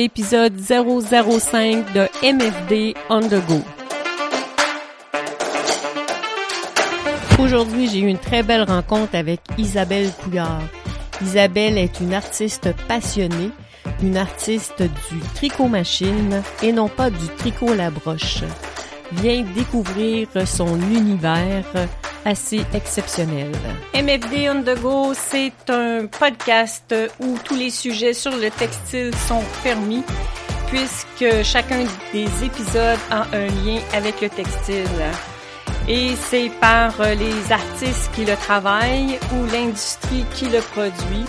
[0.00, 3.60] épisode 005 de MFD On The Go.
[7.38, 10.62] Aujourd'hui, j'ai eu une très belle rencontre avec Isabelle Couillard.
[11.20, 13.50] Isabelle est une artiste passionnée,
[14.02, 18.42] une artiste du tricot machine et non pas du tricot la broche.
[19.12, 21.66] Viens découvrir son univers
[22.24, 23.52] assez exceptionnel.
[23.94, 29.42] MFD On The Go, c'est un podcast où tous les sujets sur le textile sont
[29.62, 30.02] permis
[30.68, 34.84] puisque chacun des épisodes a un lien avec le textile.
[35.88, 41.24] Et c'est par les artistes qui le travaillent ou l'industrie qui le produit.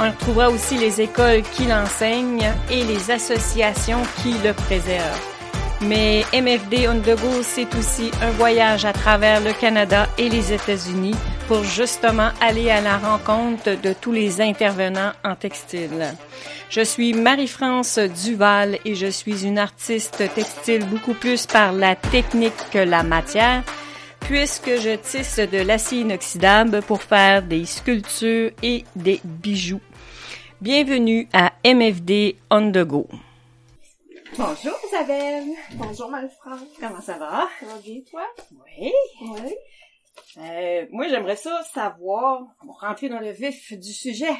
[0.00, 5.39] On retrouvera aussi les écoles qui l'enseignent et les associations qui le préservent.
[5.82, 10.52] Mais MFD On The Go, c'est aussi un voyage à travers le Canada et les
[10.52, 11.14] États-Unis
[11.48, 16.14] pour justement aller à la rencontre de tous les intervenants en textile.
[16.68, 22.52] Je suis Marie-France Duval et je suis une artiste textile beaucoup plus par la technique
[22.70, 23.62] que la matière
[24.20, 29.80] puisque je tisse de l'acier inoxydable pour faire des sculptures et des bijoux.
[30.60, 33.08] Bienvenue à MFD On The Go.
[34.36, 35.48] Bonjour Isabelle.
[35.74, 36.68] Bonjour Marie-France.
[36.78, 37.48] Comment ça va?
[37.58, 38.24] Ça va bien toi?
[38.52, 38.92] Oui.
[39.22, 39.56] Oui.
[40.36, 44.36] Euh, moi j'aimerais ça savoir, pour rentrer dans le vif du sujet.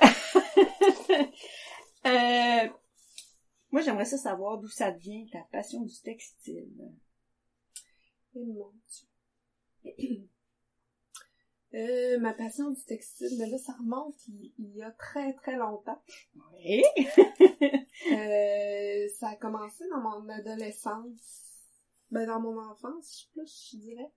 [2.06, 2.68] euh,
[3.70, 6.70] moi j'aimerais ça savoir d'où ça vient ta passion du textile.
[8.36, 8.72] Et mon
[9.84, 10.28] Dieu.
[11.74, 15.56] Euh, ma passion du textile, mais là, ça remonte il, il y a très très
[15.56, 16.02] longtemps.
[16.54, 16.82] Oui.
[18.10, 21.60] Euh, ça a commencé dans mon adolescence.
[22.10, 24.10] Ben, dans mon enfance, plus, je dirais.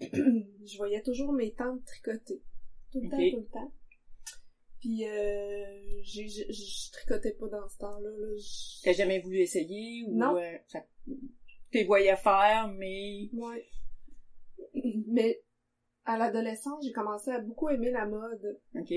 [0.00, 2.40] je voyais toujours mes tantes tricoter.
[2.92, 3.72] Tout le temps, tout le temps.
[4.80, 8.10] Puis, euh, j'ai, je, je tricotais pas dans ce temps-là.
[8.10, 8.36] Là.
[8.36, 10.36] Je- T'as jamais voulu essayer ou Non.
[10.36, 10.84] euh, ça
[11.72, 13.66] t'es voyais faire mais Ouais.
[15.08, 15.42] Mais
[16.08, 18.58] à l'adolescence, j'ai commencé à beaucoup aimer la mode.
[18.74, 18.92] ok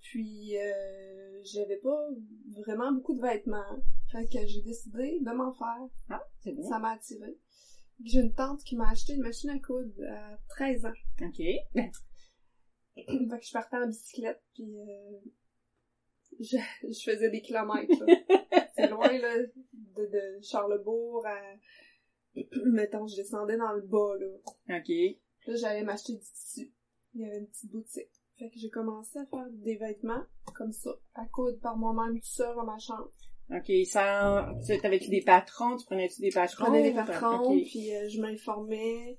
[0.00, 2.08] Puis euh, j'avais pas
[2.66, 3.78] vraiment beaucoup de vêtements.
[4.10, 5.88] Fait que j'ai décidé de m'en faire.
[6.10, 7.38] ah c'est bien Ça m'a attiré.
[8.04, 10.92] J'ai une tante qui m'a acheté une machine à coudre à 13 ans.
[11.20, 11.36] ok
[11.76, 11.90] fait
[12.96, 15.18] que je partais en bicyclette puis euh,
[16.40, 18.04] je, je faisais des kilomètres.
[18.74, 21.38] C'est loin là de, de Charlebourg à
[22.66, 24.78] mettons je descendais dans le bas là.
[24.78, 26.72] ok Puis là, j'allais m'acheter du tissu.
[27.14, 28.10] Il y avait une petite boutique.
[28.38, 30.22] Fait que j'ai commencé à faire des vêtements
[30.54, 33.10] comme ça, à coudre par moi-même tout seul dans ma chambre.
[33.50, 35.76] ok ça tu- t'avais-tu des patrons?
[35.76, 37.62] Tu prenais-tu des Je patrons prenais des patrons, ok.
[37.66, 39.18] puis euh, je m'informais.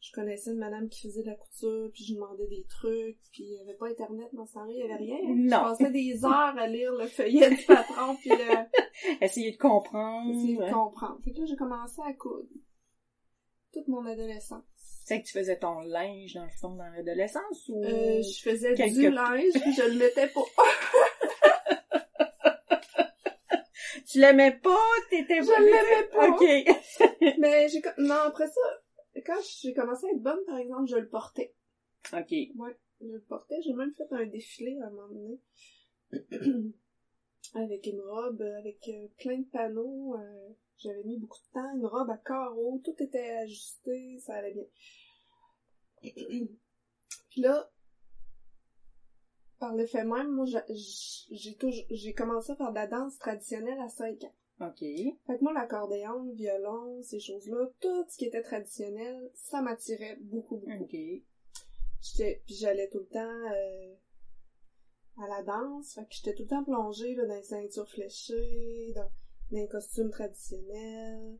[0.00, 3.44] Je connaissais une madame qui faisait de la couture, puis je demandais des trucs, puis
[3.44, 5.18] il n'y avait pas Internet dans ce temps-là, il n'y avait rien.
[5.34, 5.46] Non.
[5.46, 8.66] Je passais des heures à lire le feuillet du patron, puis le,
[9.24, 11.18] essayer de comprendre essayer de comprendre.
[11.24, 12.48] Fait que là, j'ai commencé à coudre.
[13.72, 14.62] Toute mon adolescence.
[15.04, 17.84] C'est que tu faisais ton linge, dans le fond, dans l'adolescence, ou...
[17.84, 20.40] Euh, je faisais Quelque- du linge, je le mettais pas.
[24.06, 24.78] Tu l'aimais pas?
[25.10, 26.28] T'étais Je l'aimais pas.
[26.28, 27.36] OK.
[27.38, 28.60] Mais j'ai non après ça,
[29.26, 31.54] quand j'ai commencé à être bonne par exemple, je le portais.
[32.12, 32.30] OK.
[32.30, 33.56] Ouais, je le portais.
[33.64, 35.40] J'ai même fait un défilé à un moment donné
[37.54, 40.14] avec une robe avec euh, plein de panneaux.
[40.18, 40.48] euh,
[40.84, 44.66] J'avais mis beaucoup de temps, une robe à carreaux, tout était ajusté, ça allait bien.
[47.30, 47.70] Puis là,
[49.58, 53.18] par le fait même, moi j'a- j'ai toujours j'ai commencé à faire de la danse
[53.18, 54.34] traditionnelle à 5 ans.
[54.60, 54.78] OK.
[54.80, 60.16] Fait que moi, l'accordéon, le violon, ces choses-là, tout ce qui était traditionnel, ça m'attirait
[60.20, 60.84] beaucoup, beaucoup.
[60.84, 60.96] OK.
[62.02, 63.94] J'étais, puis j'allais tout le temps euh,
[65.22, 68.92] à la danse, fait que j'étais tout le temps plongée là, dans les ceintures fléchées,
[68.94, 69.10] dans,
[69.54, 71.38] dans les costumes traditionnels.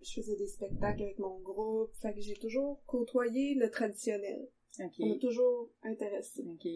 [0.00, 4.48] Je faisais des spectacles avec mon groupe, fait que j'ai toujours côtoyé le traditionnel.
[4.70, 6.44] Ça m'a toujours intéressée.
[6.46, 6.68] OK.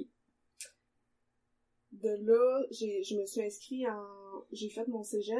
[1.92, 4.44] De là, j'ai, je me suis inscrite en...
[4.50, 5.36] J'ai fait mon cégep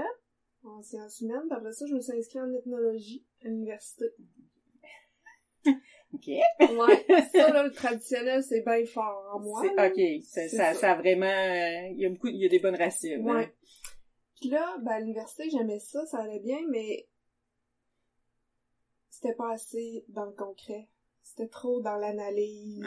[0.65, 4.05] en sciences humaines, puis après ça, je me suis inscrite en ethnologie à l'université.
[6.15, 6.27] OK.
[6.29, 9.63] Ouais, ça, là, le traditionnel, c'est bien fort en moi.
[9.63, 10.19] C'est-.
[10.19, 10.23] OK.
[10.25, 10.75] Ça, ça, ça.
[10.75, 11.25] ça a vraiment...
[11.27, 12.29] euh, Il y a beaucoup...
[12.29, 13.27] Il y a des bonnes racines.
[13.29, 13.51] hein?
[14.43, 17.07] Puis là, ben, à l'université, j'aimais ça, ça allait bien, mais
[19.09, 20.89] c'était pas assez dans le concret.
[21.23, 22.85] C'était trop dans l'analyse,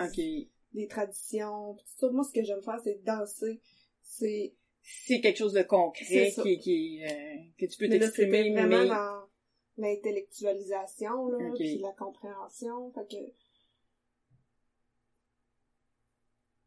[0.73, 2.09] les traditions, tout ça.
[2.09, 3.61] Moi, ce que j'aime faire, c'est danser.
[4.03, 4.53] C'est...
[4.83, 8.51] C'est quelque chose de concret qui, qui, euh, que tu peux Mais là, c'était t'exprimer,
[8.51, 8.89] vraiment mais...
[8.89, 9.29] dans
[9.77, 12.91] l'intellectualisation, là, puis la compréhension.
[12.91, 13.31] Fait que...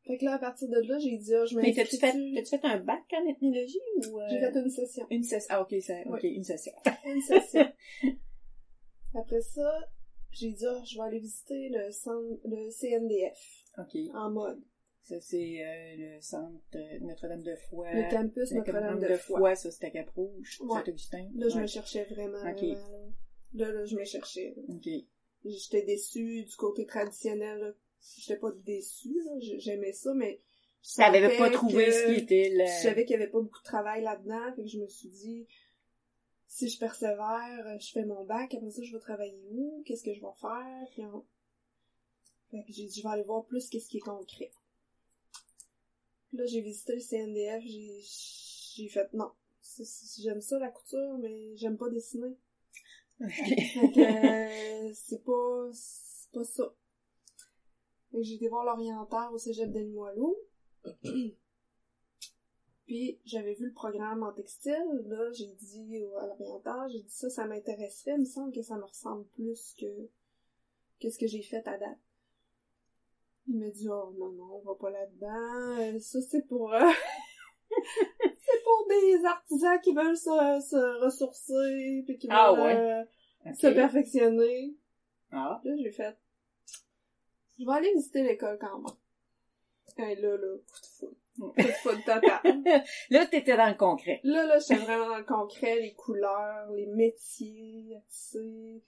[0.08, 2.34] Fait que là, à partir de là, j'ai dit, ah, je Mais t'as-tu fait, m'inscris.
[2.34, 3.78] t'as-tu fait un bac en ethnologie
[4.10, 4.18] ou...
[4.20, 5.06] euh, J'ai fait une session.
[5.10, 5.46] une session.
[5.54, 6.30] Ah, ok, ça, ok, Oui.
[6.30, 6.72] une session.
[7.04, 7.66] Une session.
[9.14, 9.88] Après ça,
[10.32, 13.38] j'ai dit, ah, je vais aller visiter le centre, le CNDF,
[13.78, 13.96] ok.
[14.14, 14.60] en mode.
[15.02, 17.92] Ça, c'est euh, le centre euh, Notre-Dame-de-Foix.
[17.94, 19.38] Le campus Le Notre-Dame de de Foix.
[19.38, 20.80] Foix, ça, c'était à Cap-Rouge, Ouais.
[20.84, 21.28] Saint-Augustin.
[21.34, 21.62] Là, je Ouais.
[21.62, 22.38] me cherchais vraiment.
[22.38, 22.58] Ok.
[22.58, 22.98] vraiment, là.
[23.54, 24.54] Là, là, je me cherchais.
[24.56, 24.74] là.
[24.74, 24.88] Ok.
[25.44, 27.58] J'étais déçue du côté traditionnel.
[27.58, 27.72] là.
[28.16, 29.32] J'étais pas déçue, là.
[29.58, 30.40] J'aimais ça, mais.
[30.82, 32.64] je T'avais pas trouvé ce qui était le...
[32.66, 35.08] Je savais qu'il y avait pas beaucoup de travail là-dedans, fait que je me suis
[35.08, 35.46] dit,
[36.46, 39.82] si je persévère, euh, je fais mon bac, après ça, je vais travailler où?
[39.84, 40.86] Qu'est-ce que je vais faire?
[40.92, 41.24] Puis on-
[42.50, 44.50] Fait que j'ai dit, je vais aller voir plus qu'est-ce qui est concret.
[46.28, 48.00] Puis là, j'ai visité le CNDF, j'ai,
[48.76, 49.30] j'ai fait, non,
[50.20, 52.36] j'aime ça la couture, mais j'aime pas dessiner.
[53.28, 54.00] Fait que,
[54.90, 56.74] euh, c'est pas, c'est pas ça.
[58.12, 60.36] Que j'ai été voir l'orienteur au cégep de Limoilou.
[62.86, 65.04] Puis, j'avais vu le programme en textile.
[65.06, 68.12] Là, j'ai dit à l'orienteur, j'ai dit ça, ça m'intéresserait.
[68.14, 70.08] Il me semble que ça me ressemble plus que,
[71.00, 71.98] que ce que j'ai fait à date.
[73.46, 75.78] Il m'a dit, oh non, non, on va pas là-dedans.
[75.80, 76.80] Euh, Ça, c'est pour, euh,
[77.70, 80.30] c'est pour des artisans qui veulent se,
[80.70, 83.04] se ressourcer, puis qui veulent Ah ouais.
[83.46, 84.74] euh, se perfectionner.
[85.30, 85.60] Ah.
[85.62, 86.16] Là, j'ai fait,
[87.58, 90.10] je vais aller visiter l'école quand même.
[90.10, 91.16] Et là, là, coup de foudre.
[91.38, 92.84] Coup de foudre total.
[93.10, 94.20] Là, t'étais dans le concret.
[94.22, 98.82] Là, là, j'étais vraiment dans le concret, les couleurs, les métiers à tisser.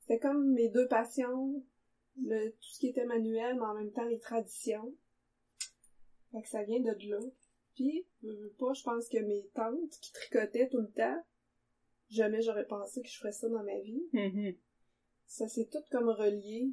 [0.00, 1.62] C'était comme mes deux passions,
[2.22, 4.94] le, tout ce qui était manuel, mais en même temps les traditions.
[6.32, 7.20] Fait que ça vient de là.
[7.74, 11.24] Puis, veux, veux pas, je pense que mes tantes qui tricotaient tout le temps,
[12.10, 14.08] jamais j'aurais pensé que je ferais ça dans ma vie.
[14.12, 14.54] Mhm.
[15.26, 16.72] Ça s'est tout comme relié.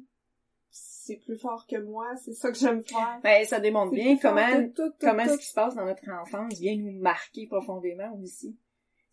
[0.70, 3.20] C'est plus fort que moi, c'est ça que j'aime faire.
[3.22, 6.02] Ben, ça démontre bien comment, que tout, tout, comment ce qui se passe dans notre
[6.10, 8.58] enfance vient nous marquer profondément aussi.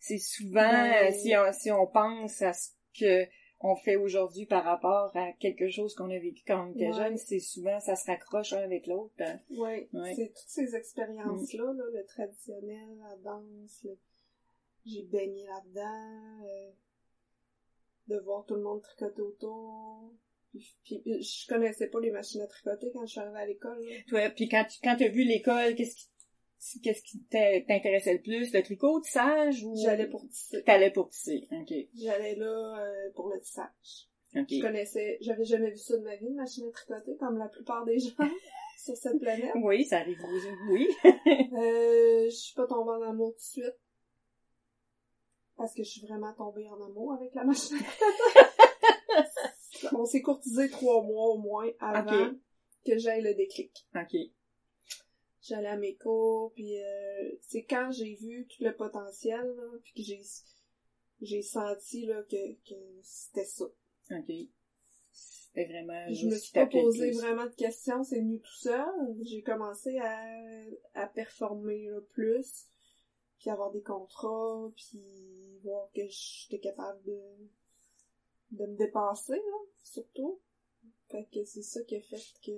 [0.00, 3.26] C'est souvent, Ben- euh, si, on, si on pense à ce que
[3.60, 6.92] on fait aujourd'hui par rapport à quelque chose qu'on a vécu quand on était Ouais.
[6.92, 9.14] jeune, c'est souvent, ça se raccroche un avec l'autre.
[9.20, 9.38] hein.
[9.50, 10.14] Oui, Ouais.
[10.16, 13.96] c'est toutes ces expériences-là, là, le traditionnel, la danse, le-
[14.84, 16.70] j'ai baigné là-dedans, euh,
[18.08, 20.12] de voir tout le monde tricoter autour.
[20.54, 23.84] Puis, puis, je connaissais pas les machines à tricoter quand je suis arrivée à l'école.
[24.08, 26.08] Toi, puis quand tu quand as vu l'école, qu'est-ce qui
[26.80, 29.76] qu'est-ce qui t'intéressait le plus, le tricot, le tissage ou?
[29.76, 30.62] J'allais pour tisser.
[30.62, 31.48] T'allais pour tisser.
[31.50, 31.74] OK.
[31.94, 34.08] J'allais là euh, pour le tissage.
[34.36, 34.46] OK.
[34.50, 37.48] Je connaissais, j'avais jamais vu ça de ma vie, une machine à tricoter, comme la
[37.48, 38.14] plupart des gens
[38.78, 39.52] sur cette planète.
[39.56, 40.88] Oui, ça arrive aux oui.
[41.56, 43.78] Euh, je suis pas tombée en amour tout de suite.
[45.56, 49.48] Parce que je suis vraiment tombée en amour avec la machine à tricoter.
[49.92, 52.32] On s'est courtisé trois mois au moins avant
[52.84, 53.86] que j'aille le déclic.
[53.94, 54.16] OK.
[55.42, 59.92] J'allais à mes cours, puis euh, c'est quand j'ai vu tout le potentiel, là, puis
[59.94, 60.22] que j'ai
[61.20, 63.64] j'ai senti là, que, que c'était ça.
[63.64, 64.32] OK.
[65.12, 69.16] C'était vraiment Je me suis pas posé vraiment de questions, c'est venu tout seul.
[69.22, 70.24] J'ai commencé à,
[70.94, 72.66] à performer là, plus,
[73.38, 77.20] puis avoir des contrats, puis voir que j'étais capable de,
[78.54, 80.40] de me dépasser, là, surtout.
[81.10, 82.52] Fait que c'est ça qui a fait que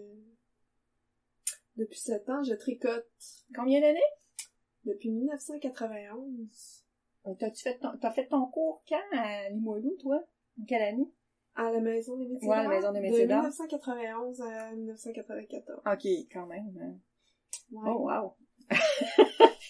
[1.76, 3.06] depuis sept ans, je tricote.
[3.54, 4.00] Combien d'années?
[4.84, 6.84] Depuis 1991.
[7.40, 10.22] T'as-tu fait ton, t'as fait ton cours quand à Limoilou, toi?
[10.68, 11.10] Quelle année?
[11.56, 12.68] À la Maison des métiers Ouais, à la.
[12.68, 13.42] Maison des métiers De d'art.
[13.42, 15.80] 1991 à 1994.
[15.86, 16.78] OK, quand même.
[16.80, 16.96] hein.
[17.72, 17.90] Ouais.
[17.90, 18.36] Oh, wow.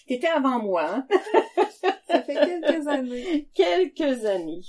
[0.07, 1.07] T'étais avant moi, hein?
[2.07, 3.49] Ça fait quelques années.
[3.53, 4.61] Quelques années.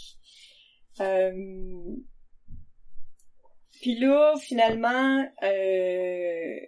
[1.00, 1.96] Euh...
[3.80, 6.60] Puis là, finalement, euh...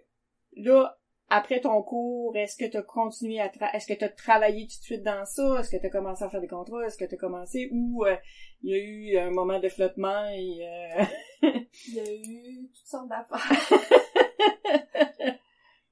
[0.57, 0.97] là,
[1.29, 4.67] après ton cours, est-ce que tu as continué à tra- est-ce que tu as travaillé
[4.67, 5.61] tout de suite dans ça?
[5.61, 6.85] Est-ce que tu as commencé à faire des contrats?
[6.85, 7.69] Est-ce que tu as commencé?
[7.73, 8.17] Ou euh,
[8.63, 11.05] il y a eu un moment de flottement et euh,
[11.89, 13.79] Il y a eu toutes sortes d'affaires.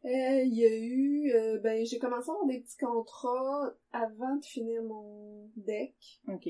[0.04, 4.36] Euh, il y a eu, euh, ben, j'ai commencé à avoir des petits contrats avant
[4.36, 5.94] de finir mon deck.
[6.28, 6.48] OK.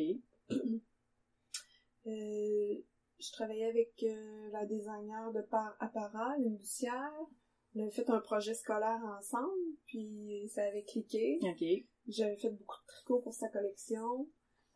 [2.09, 2.75] Euh,
[3.19, 7.13] je travaillais avec euh, la designer de par apparat, une Lucière.
[7.75, 11.39] On avait fait un projet scolaire ensemble, puis ça avait cliqué.
[12.07, 14.29] J'avais fait beaucoup de tricot pour sa collection.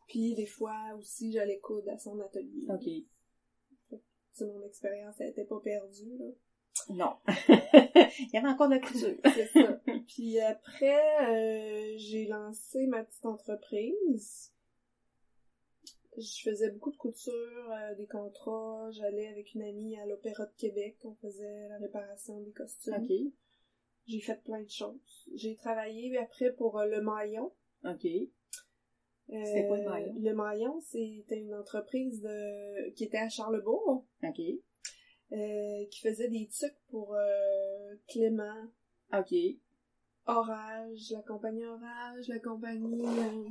[0.09, 2.67] Puis des fois aussi, j'allais coudre à son atelier.
[2.69, 3.99] OK.
[4.33, 6.27] C'est mon expérience, elle était pas perdue, là.
[6.89, 7.17] Non.
[7.49, 9.17] il y avait encore de la couture.
[9.35, 9.81] C'est ça.
[10.09, 14.53] Puis après, euh, j'ai lancé ma petite entreprise.
[16.19, 18.91] Je faisais beaucoup de couture, euh, des contrats.
[18.91, 20.97] J'allais avec une amie à l'Opéra de Québec.
[21.05, 22.95] On faisait la réparation des costumes.
[22.95, 23.33] OK.
[24.07, 25.29] j'ai fait plein de choses.
[25.35, 27.53] J'ai travaillé après pour euh, le Maillon.
[27.85, 28.07] OK.
[29.29, 30.15] C'était quoi le Maillon?
[30.21, 32.91] Le Maillon, c'était une entreprise de...
[32.91, 34.41] qui était à Charlebourg, OK.
[35.33, 38.67] euh, qui faisait des trucs pour euh, Clément,
[39.15, 39.35] OK.
[40.27, 43.49] Orage, la compagnie Orage, la compagnie euh, euh,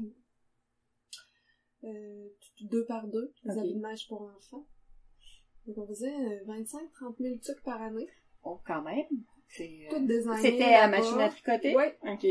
[2.61, 3.57] deux par deux, les Ok.
[3.57, 4.65] habits de neige pour enfants.
[5.67, 8.07] Donc on faisait 25-30 000 trucs par année,
[8.43, 9.05] Oh, quand même.
[9.59, 10.41] Euh, tout designé.
[10.41, 11.75] C'était à machine à tricoter?
[11.75, 11.95] Ouais.
[12.03, 12.25] OK.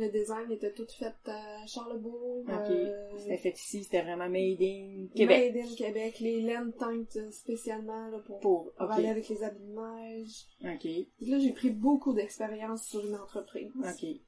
[0.00, 2.44] Le design était tout fait à Charlebourg.
[2.46, 2.70] OK.
[2.70, 5.54] euh, C'était fait ici, c'était vraiment made in Québec.
[5.54, 6.20] Made in Québec.
[6.20, 10.46] Les laines teintes spécialement là, pour, aller avec les habits de neige.
[10.62, 10.86] OK.
[11.20, 13.72] Donc Là, j'ai pris beaucoup d'expérience sur une entreprise.
[13.76, 14.20] OK.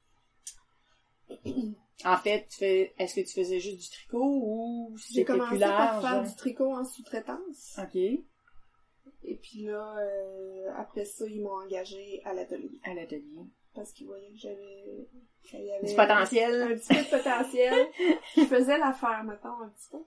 [2.03, 6.01] En fait, tu fais, est-ce que tu faisais juste du tricot ou J'ai commencé par
[6.01, 7.77] faire du tricot en sous-traitance.
[7.77, 7.95] OK.
[7.95, 12.79] Et puis là, euh, après ça, ils m'ont engagé à l'atelier.
[12.83, 13.45] À l'atelier.
[13.75, 15.07] Parce qu'ils voyaient que j'avais...
[15.43, 16.61] qu'il y avait Du potentiel.
[16.63, 17.87] Un petit peu de potentiel.
[18.35, 20.03] Je faisais l'affaire, maintenant un petit peu.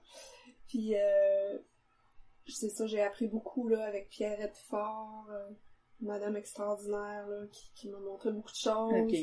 [0.67, 1.57] Puis, euh,
[2.47, 5.49] c'est ça, j'ai appris beaucoup, là, avec Pierrette Fort, euh,
[6.01, 8.93] Madame extraordinaire, là, qui, qui m'a montré beaucoup de choses.
[8.93, 9.15] OK.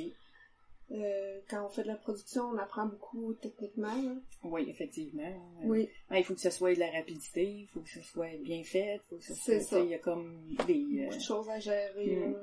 [0.92, 3.96] Euh, quand on fait de la production, on apprend beaucoup techniquement.
[4.44, 5.22] Oui, effectivement.
[5.22, 5.88] Euh, Oui.
[6.11, 8.62] ouais, il faut que ce soit de la rapidité, il faut que ce soit bien
[8.62, 9.80] fait, il faut que ce C'est soit, ça.
[9.80, 10.84] il y a comme des...
[10.84, 12.16] beaucoup euh, de choses à gérer.
[12.16, 12.37] Mm.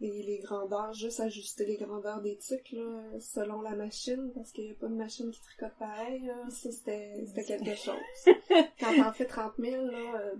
[0.00, 2.36] Et les grandeurs, juste ajuster les grandeurs des
[2.72, 6.20] là, selon la machine, parce qu'il n'y a pas de machine qui tricote pareil.
[6.26, 6.34] Là.
[6.50, 7.94] Ça, c'était quelque chose.
[8.80, 10.34] Quand t'en fais 30 000, là, euh,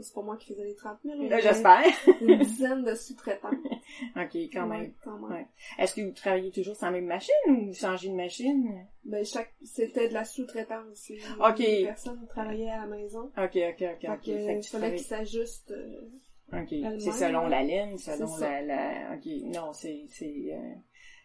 [0.00, 1.22] c'est pas moi qui faisais les 30 000.
[1.22, 1.84] Là, mais j'espère.
[2.20, 3.50] Une dizaine de sous-traitants.
[4.16, 4.80] OK, quand même.
[4.80, 5.30] Ouais, quand même.
[5.30, 5.46] Ouais.
[5.78, 8.86] Est-ce que vous travaillez toujours sur la même machine ou vous changez de machine?
[9.04, 11.08] Ben, chaque, c'était de la sous-traitance.
[11.08, 11.58] Les- Ok.
[11.58, 13.30] Les personnes travaillaient à la maison.
[13.36, 13.76] OK, OK, OK.
[13.76, 14.20] Fait ok.
[14.20, 15.70] que, Fait que il tu fallait qu'ils s'ajustent.
[15.70, 16.08] euh,
[16.52, 16.68] OK.
[16.98, 19.14] C'est selon la laine, selon la, la...
[19.14, 19.26] OK.
[19.54, 20.04] Non, c'est...
[20.08, 20.74] c'est euh...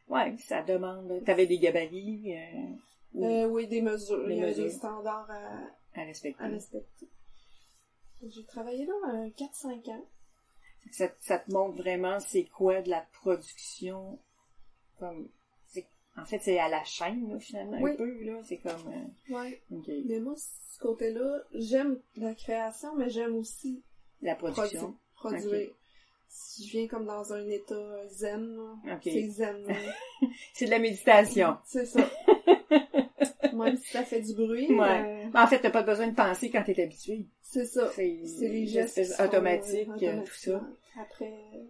[0.09, 1.23] Ouais, ça demande...
[1.25, 4.27] T'avais des gabarits euh, euh, oui, des mesures.
[4.27, 4.65] Des Il y a mesures.
[4.65, 6.43] des standards à, à respecter.
[6.43, 7.07] à respecter.
[8.29, 10.05] J'ai travaillé là euh, 4-5 ans.
[10.91, 14.19] Ça, ça te montre vraiment c'est quoi de la production
[14.99, 15.29] comme...
[16.15, 17.91] En fait, c'est à la chaîne, là, finalement, Oui.
[17.91, 18.39] un peu, là.
[18.43, 18.87] C'est comme...
[18.87, 19.63] euh, Ouais.
[19.71, 19.89] OK.
[20.05, 23.81] Mais moi, ce côté-là, j'aime la création, mais j'aime aussi
[24.21, 24.95] La production.
[25.17, 25.71] produ- produire.
[26.29, 29.01] Si je viens comme dans un état zen, là, OK.
[29.05, 29.65] c'est zen.
[29.65, 29.73] là.
[30.53, 31.57] C'est de la méditation.
[31.65, 32.07] c'est ça.
[33.65, 35.25] Même si ça fait du bruit, Ouais.
[35.25, 37.25] euh, en fait, t'as pas besoin de penser quand t'es habitué.
[37.41, 37.89] c'est ça.
[37.95, 40.61] C'est les gestes sont, automatiques, euh, euh, tout ça.
[40.99, 41.63] Après euh,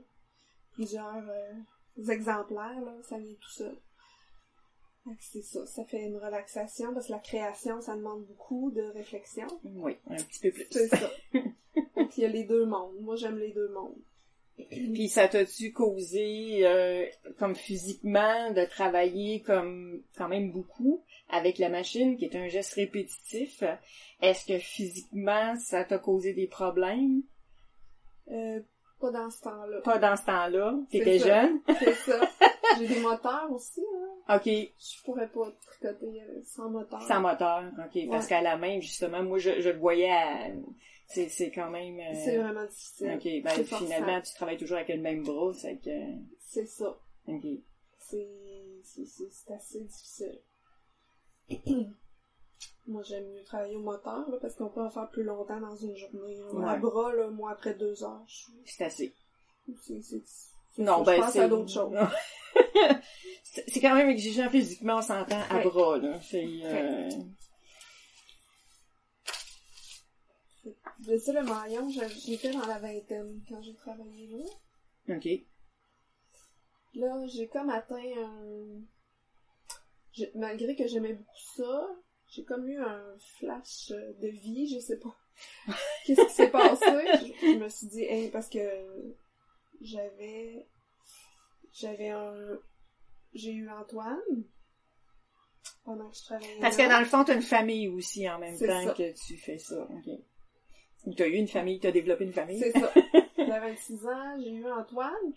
[0.74, 3.76] plusieurs euh, exemplaires, là, ça vient tout seul.
[5.20, 9.48] C'est ça, ça fait une relaxation parce que la création, ça demande beaucoup de réflexion.
[9.66, 10.66] Oui, un petit peu plus.
[10.72, 11.12] C'est ça.
[11.98, 12.96] Donc, il y a les deux mondes.
[13.02, 13.98] Moi, j'aime les deux mondes.
[14.70, 17.06] Puis ça t'a-tu causé, euh,
[17.38, 21.04] comme physiquement, de travailler comme quand même beaucoup?
[21.34, 23.64] Avec la machine, qui est un geste répétitif?
[24.22, 27.24] Est-ce que physiquement, ça t'a causé des problèmes?
[28.32, 28.62] Euh,
[29.00, 29.82] pas dans ce temps-là.
[29.82, 30.76] Pas dans ce temps-là.
[30.90, 31.60] T'étais jeune?
[31.80, 32.20] C'est ça.
[32.78, 34.36] J'ai des moteurs aussi, hein.
[34.38, 34.46] OK.
[34.46, 37.02] Je pourrais pas tricoter euh, sans moteur.
[37.02, 37.66] Sans moteur.
[37.86, 38.08] OK.
[38.10, 40.48] Parce qu'à la main, justement, moi, je, je le voyais à...
[41.08, 42.00] C'est, c'est quand même...
[42.00, 43.12] euh, C'est vraiment difficile.
[43.16, 43.44] OK.
[43.44, 45.92] Ben, finalement, tu travailles toujours avec le même bras, c'est que...
[46.40, 46.98] C'est ça.
[47.28, 47.44] OK.
[48.00, 48.30] C'est-
[48.84, 50.40] c'est assez difficile.
[52.88, 55.76] moi, j'aime mieux travailler au moteur, là, parce qu'on peut en faire plus longtemps dans
[55.76, 56.36] une journée.
[56.38, 56.46] là.
[56.54, 56.70] Ouais.
[56.70, 58.54] À bras, là, moi, après deux heures, je suis...
[58.66, 59.16] C'est assez.
[59.82, 60.24] c'est- c'est-
[60.76, 61.96] c'est Non, ben je pense à d'autres choses.
[63.68, 65.64] c'est quand même exigeant physiquement, on s'entend à Ouais.
[65.64, 66.20] bras, là.
[66.22, 66.46] C'est...
[66.64, 67.10] Euh...
[71.20, 75.16] Ça, le maillon, j'ai- j'étais dans la vingtaine quand j'ai travaillé là.
[75.16, 75.28] OK.
[76.96, 78.82] Là, j'ai comme atteint un...
[80.36, 81.88] Malgré que j'aimais beaucoup ça,
[82.30, 85.16] j'ai comme eu un flash euh, de vie, je sais pas.
[86.06, 86.86] Qu'est-ce qui s'est passé?
[86.86, 88.60] Je, je me suis dit, hey, parce que
[89.82, 90.68] j'avais...
[91.74, 92.60] J'avais un...
[93.34, 94.46] J'ai eu Antoine
[95.84, 96.86] pendant que je travaillais Parce là.
[96.86, 98.94] que dans le fond, t'as une famille aussi en même temps ça.
[98.94, 99.82] que tu fais ça.
[99.82, 100.14] OK.
[101.06, 102.60] Ou t'as eu une famille, t'as développé une famille.
[102.60, 102.94] C'est ça.
[103.38, 105.34] J'avais 26 ans, j'ai eu Antoine.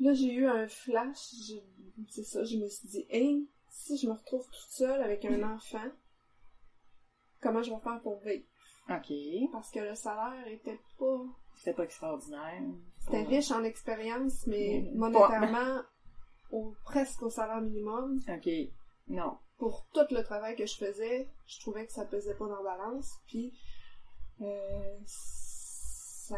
[0.00, 1.34] Là, j'ai eu un flash.
[2.08, 5.42] C'est ça, je me suis dit, hey, si je me retrouve toute seule avec un
[5.54, 5.88] enfant,
[7.40, 8.44] comment je vais faire pour vivre?
[8.88, 9.12] OK.
[9.52, 11.20] Parce que le salaire était pas...
[11.56, 12.62] C'était pas extraordinaire.
[13.00, 14.96] C'était riche en expérience, mais Mm.
[14.98, 15.82] monétairement,
[16.50, 18.18] au, presque au salaire minimum.
[18.28, 18.48] OK.
[19.08, 19.36] Non.
[19.58, 22.76] Pour tout le travail que je faisais, je trouvais que ça pesait pas dans la
[22.76, 23.18] balance.
[23.26, 23.52] Puis,
[24.40, 24.98] euh,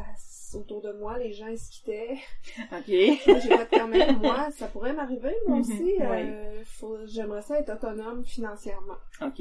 [0.00, 2.18] ça, autour de moi, les gens ils se quittaient.
[2.72, 2.88] OK.
[3.26, 5.94] Moi, j'ai fait quand même, moi, ça pourrait m'arriver, moi Mhm, aussi.
[6.00, 8.96] euh, faut- J'aimerais ça être autonome financièrement.
[9.20, 9.40] OK.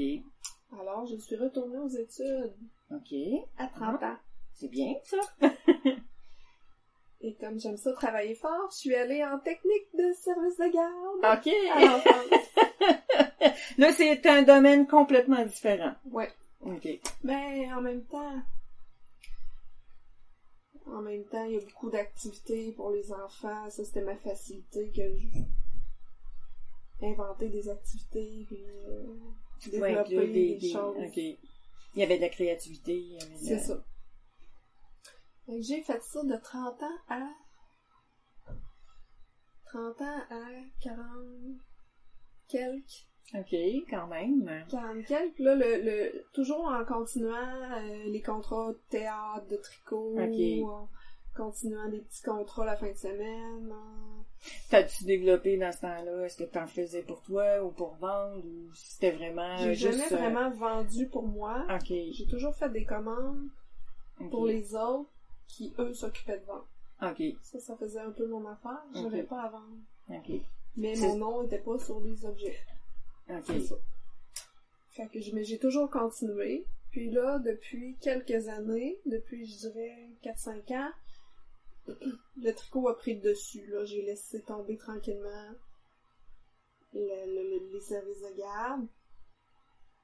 [0.80, 2.54] Alors, je suis retournée aux études
[2.92, 3.14] OK.
[3.58, 4.18] à 30 ans.
[4.54, 5.18] C'est bien, ça.
[7.24, 11.40] Et comme j'aime ça travailler fort, je suis allée en technique de service de garde
[11.40, 11.54] OK.
[11.72, 13.48] à.
[13.78, 15.94] Là, c'est un domaine complètement différent.
[16.12, 16.30] Ouais.
[16.62, 16.88] OK.
[17.24, 18.34] Ben, en même temps,
[20.88, 23.70] en même temps, il y a beaucoup d'activités pour les enfants.
[23.70, 25.42] Ça, c'était ma facilité que je
[27.04, 29.18] inventer des activités puis euh,
[29.66, 30.96] développer des, choses.
[31.16, 31.38] Il
[31.96, 33.18] y avait de la créativité.
[33.38, 33.84] C'est la- ça.
[35.60, 37.28] J'ai fait ça de 30 ans à
[39.66, 40.48] 30 ans à
[40.82, 41.58] 40
[42.48, 43.08] quelques.
[43.34, 43.56] OK,
[43.90, 44.66] quand même.
[44.70, 45.40] 40 quelques.
[45.40, 47.36] Là, le, le, toujours en continuant
[47.78, 50.70] euh, les contrats de théâtre, de tricot, Ok.
[50.70, 50.90] en
[51.36, 53.72] continuant des petits contrats la fin de semaine.
[53.72, 54.24] en-
[54.70, 56.26] T'as-tu développé dans ce temps-là?
[56.26, 58.38] Est-ce que t'en faisais pour toi ou pour vendre?
[58.44, 60.00] Ou c'était vraiment J'ai juste...
[60.10, 61.64] jamais euh, vraiment vendu pour moi.
[61.74, 61.88] OK.
[62.12, 63.48] J'ai toujours fait des commandes
[64.30, 65.10] pour les autres
[65.48, 66.68] qui, eux, s'occupaient de vendre.
[67.04, 67.22] OK.
[67.44, 68.84] Ça, ça faisait un peu mon affaire.
[68.94, 69.28] J'avais Ok.
[69.30, 69.78] pas à vendre.
[70.10, 70.32] OK.
[70.78, 72.58] Mais mon nom était pas sur les objets.
[73.38, 73.44] OK.
[73.48, 73.76] C'est ça.
[74.92, 76.66] Fait que je- mais j'ai toujours continué.
[76.92, 80.92] Puis là, depuis quelques années, depuis, je dirais, 4-5 ans,
[81.88, 83.66] le tricot a pris le dessus.
[83.68, 85.52] Là, j'ai laissé tomber tranquillement
[86.94, 88.88] le- le- le- les services de garde.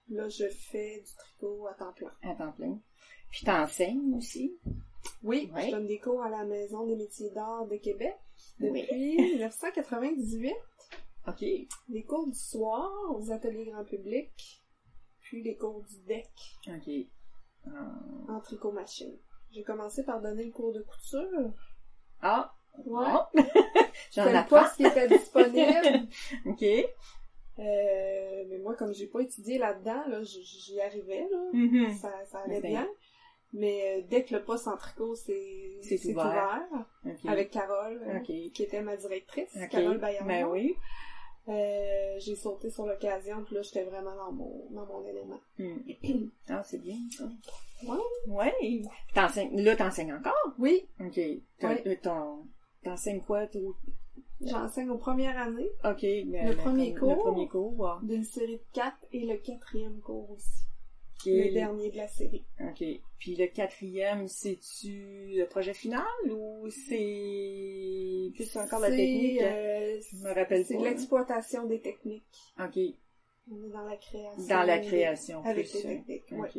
[0.10, 2.14] Là, je fais du tricot à temps plein.
[2.24, 2.80] À temps plein.
[3.32, 4.58] Puis t'enseignes aussi?
[5.22, 5.66] Oui, Ouais.
[5.68, 8.16] je donne des cours à la Maison des métiers d'art de Québec
[8.62, 8.82] Oui.
[8.84, 10.54] depuis 1998.
[11.28, 11.46] OK.
[11.90, 14.64] Les cours du soir aux ateliers grand public,
[15.20, 16.32] puis les cours du deck
[16.68, 17.08] OK.
[17.68, 17.72] Euh,
[18.30, 19.18] en tricot machine.
[19.52, 21.54] J'ai commencé par donner le cours de couture.
[22.22, 22.54] Ah!
[22.86, 23.06] Ouais.
[23.34, 23.42] Bon.
[24.12, 24.62] J'en apprends.
[24.62, 26.08] poste qui était disponible.
[26.46, 26.64] OK.
[27.60, 31.50] Euh, mais moi, comme j'ai pas étudié là-dedans, là, j'y arrivais, là.
[31.54, 31.94] Mhm.
[31.96, 32.88] Ça, ça allait bien.
[33.54, 36.26] Mais euh, dès que le poste en tricot, c'est ouvert.
[36.26, 39.58] ouvert, avec Carole, qui était ma directrice.
[39.72, 40.28] Carole Bayard.
[40.28, 40.76] Ben oui.
[41.50, 45.40] Euh, j'ai sauté sur l'occasion, puis là, j'étais vraiment dans mon, dans mon élément.
[45.60, 45.78] Hmm.
[46.50, 47.26] Ah, c'est bien, ça.
[47.88, 47.98] Ouais.
[48.28, 48.82] Ouais.
[49.14, 50.34] T'enseignes, là, t'enseignes encore?
[50.60, 51.18] Oui, OK.
[51.18, 51.42] Ouais.
[51.88, 52.44] euh, t'en-
[52.84, 53.74] T'enseignes quoi, toi?
[54.40, 56.02] j'enseigne aux premières années OK.
[56.04, 57.18] Le premier Le cours.
[57.24, 60.64] premier cours, d'une série de quatre et le quatrième cours aussi.
[61.26, 62.46] Le dernier de la série.
[62.62, 62.84] OK.
[63.20, 69.42] Puis le quatrième, c'est-tu le projet final ou c'est plus encore la technique?
[69.42, 72.24] euh, Je me rappelle C'est l'exploitation des techniques.
[72.60, 72.78] OK.
[73.50, 74.48] On est dans la création.
[74.48, 75.44] Dans la création.
[75.46, 76.58] Avec plus, les techniques, OK.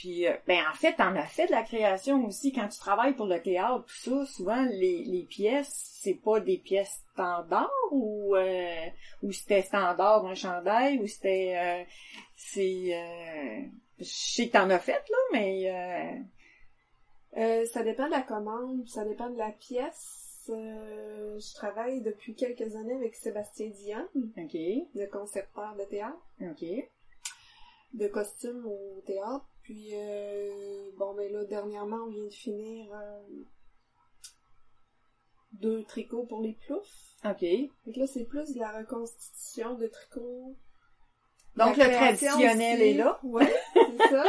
[0.00, 2.52] Puis, euh, ben en fait, t'en as fait de la création aussi.
[2.52, 6.56] Quand tu travailles pour le théâtre, tout ça, souvent, les, les pièces, c'est pas des
[6.56, 8.86] pièces standards ou, euh,
[9.22, 11.54] ou c'était standard un chandail ou c'était...
[11.54, 11.84] euh,
[12.34, 12.98] c'est...
[13.98, 16.24] Je sais que t'en as fait, là, mais...
[17.36, 20.48] Euh, ça dépend de la commande, ça dépend de la pièce.
[20.48, 23.70] Euh, je travaille depuis quelques années avec Sébastien
[24.16, 24.54] OK.
[24.54, 26.64] le concepteur de théâtre, OK.
[27.92, 29.44] de costumes au théâtre.
[29.70, 33.20] Puis, euh, bon, ben là, dernièrement, on vient de finir euh,
[35.52, 37.14] deux tricots pour les ploufs.
[37.24, 37.38] OK.
[37.38, 40.56] Que là, c'est plus de la reconstitution de tricots.
[41.54, 42.88] Donc, le traditionnel aussi.
[42.88, 43.20] est là.
[43.22, 44.24] Oui, c'est ça.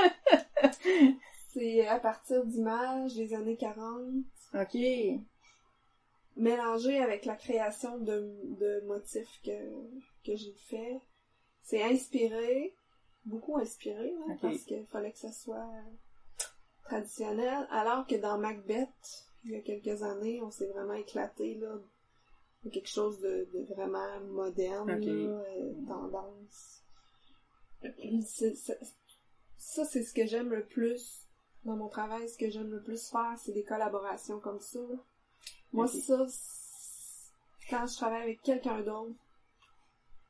[1.47, 4.03] c'est à partir d'images des années 40,
[4.53, 4.77] OK.
[6.35, 9.57] mélangé avec la création de, de motifs que,
[10.23, 11.01] que j'ai fait.
[11.63, 12.75] C'est inspiré,
[13.25, 15.69] beaucoup inspiré, hein, parce qu'il fallait que ça soit
[16.83, 17.67] traditionnel.
[17.71, 21.75] Alors que dans Macbeth, il y a quelques années, on s'est vraiment éclaté là,
[22.63, 26.83] de quelque chose de, de vraiment moderne, là, euh, tendance.
[29.57, 31.27] Ça, c'est ce que j'aime le plus
[31.63, 32.27] dans mon travail.
[32.29, 34.79] Ce que j'aime le plus faire, c'est des collaborations comme ça.
[35.71, 36.25] Moi, ça,
[37.69, 39.15] quand je travaille avec quelqu'un d'autre,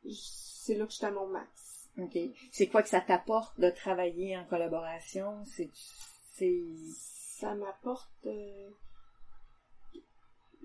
[0.10, 1.61] c'est là que je suis à mon max.
[2.04, 2.18] OK.
[2.52, 5.44] C'est quoi que ça t'apporte de travailler en collaboration?
[5.46, 5.70] C'est...
[6.34, 6.62] C'est...
[7.40, 8.12] Ça m'apporte...
[8.26, 8.70] euh,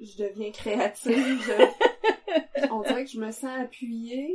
[0.01, 1.15] je deviens créative.
[1.43, 4.35] je- On dirait que je me sens appuyée.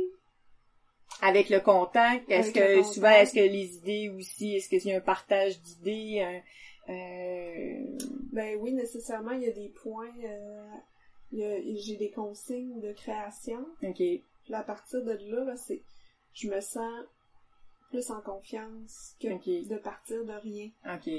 [1.20, 4.92] Avec le contact, est-ce Avec que souvent, est-ce que les idées aussi, est-ce qu'il y
[4.92, 6.20] a un partage d'idées?
[6.20, 7.98] un- euh,
[8.32, 10.10] Ben oui, nécessairement, il y a des points...
[10.24, 10.66] euh,
[11.30, 13.64] il y a- J'ai des consignes de création.
[13.82, 13.96] OK.
[13.96, 15.82] Puis à partir de là, là, c'est,
[16.34, 17.04] je me sens
[17.90, 19.28] plus en confiance que
[19.68, 20.70] de partir de rien.
[20.86, 21.10] OK.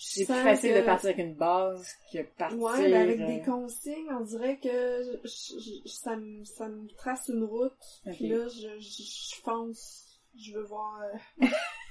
[0.00, 2.58] c'est plus facile que- de partir avec une base que partir...
[2.60, 4.68] Ouais, ben avec euh, des consignes, on dirait que
[5.24, 7.72] je- je- je- ça, me, ça me trace une route.
[8.12, 10.04] Puis là, je, je, fonce.
[10.36, 11.00] Je veux voir...
[11.02, 11.46] euh,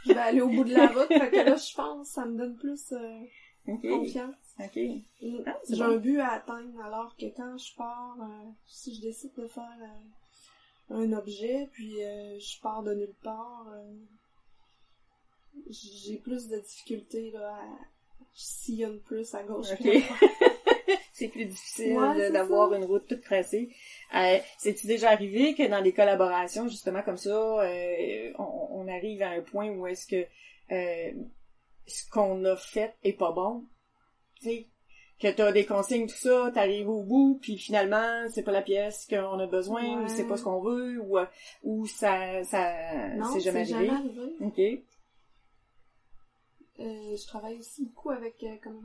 [0.06, 1.08] je vais aller au bout de la route.
[1.10, 2.08] Fait que là, je fonce.
[2.08, 3.20] Ça me donne plus euh,
[3.68, 4.36] Ok, confiance.
[4.60, 4.80] ok.
[5.46, 5.84] Ah, J'ai bon.
[5.84, 9.78] un but à atteindre, alors que quand je pars, euh, si je décide de faire
[9.82, 10.08] euh,
[10.90, 13.94] un objet, puis euh, je pars de nulle part, euh,
[15.70, 17.78] j'ai plus de difficultés là, à
[18.34, 19.72] sillonne plus à gauche.
[19.72, 19.80] Ok.
[19.80, 20.32] que à droite.
[21.14, 23.70] c'est plus difficile Ouais, d'avoir une route toute tracée.
[24.16, 29.24] Euh, C'est-tu déjà arrivé que dans des collaborations, justement comme ça, euh, on, on arrive
[29.24, 30.26] à un point où est-ce que
[30.72, 31.12] euh,
[31.88, 33.66] ce qu'on a fait est pas bon?
[34.40, 34.68] Tu sais,
[35.20, 39.08] que t'as des consignes, tout ça, t'arrives au bout, puis finalement, c'est pas la pièce
[39.10, 41.26] qu'on a besoin, ou c'est pas ce qu'on veut, ou, euh,
[41.64, 42.72] ou ça, ça,
[43.34, 43.90] c'est jamais arrivé.
[43.90, 44.36] arrivé.
[44.42, 44.60] Ok.
[46.80, 48.82] Euh, je travaille aussi beaucoup avec, euh, comment?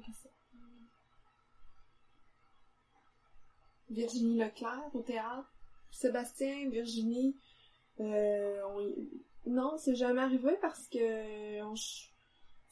[3.91, 5.53] Virginie Leclerc au théâtre.
[5.91, 7.37] Sébastien, Virginie,
[8.01, 11.75] euh, on- non, c'est jamais arrivé parce que on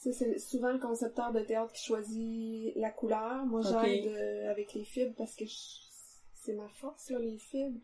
[0.01, 3.45] c'est souvent le concepteur de théâtre qui choisit la couleur.
[3.47, 3.85] Moi, Ok.
[3.85, 5.45] j'aide euh, avec les fibres parce que
[6.35, 7.79] c'est ma force, là, les fibres.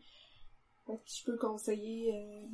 [0.87, 2.13] Fait que je peux conseiller.
[2.15, 2.45] euh,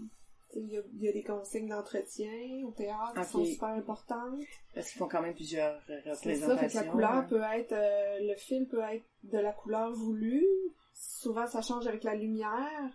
[0.56, 2.30] Il y, a, il y a des consignes d'entretien
[2.68, 4.40] au théâtre qui sont super importantes.
[4.76, 6.48] Parce qu'ils font quand même plusieurs euh, C'est représentations.
[6.56, 7.26] ça, fait que la couleur hein.
[7.28, 10.46] peut être, euh, le fil peut être de la couleur voulue.
[10.94, 12.92] Souvent, ça change avec la lumière.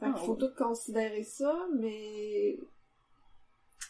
[0.00, 0.38] Fait Ah, qu'il faut oui.
[0.40, 2.58] tout considérer ça, mais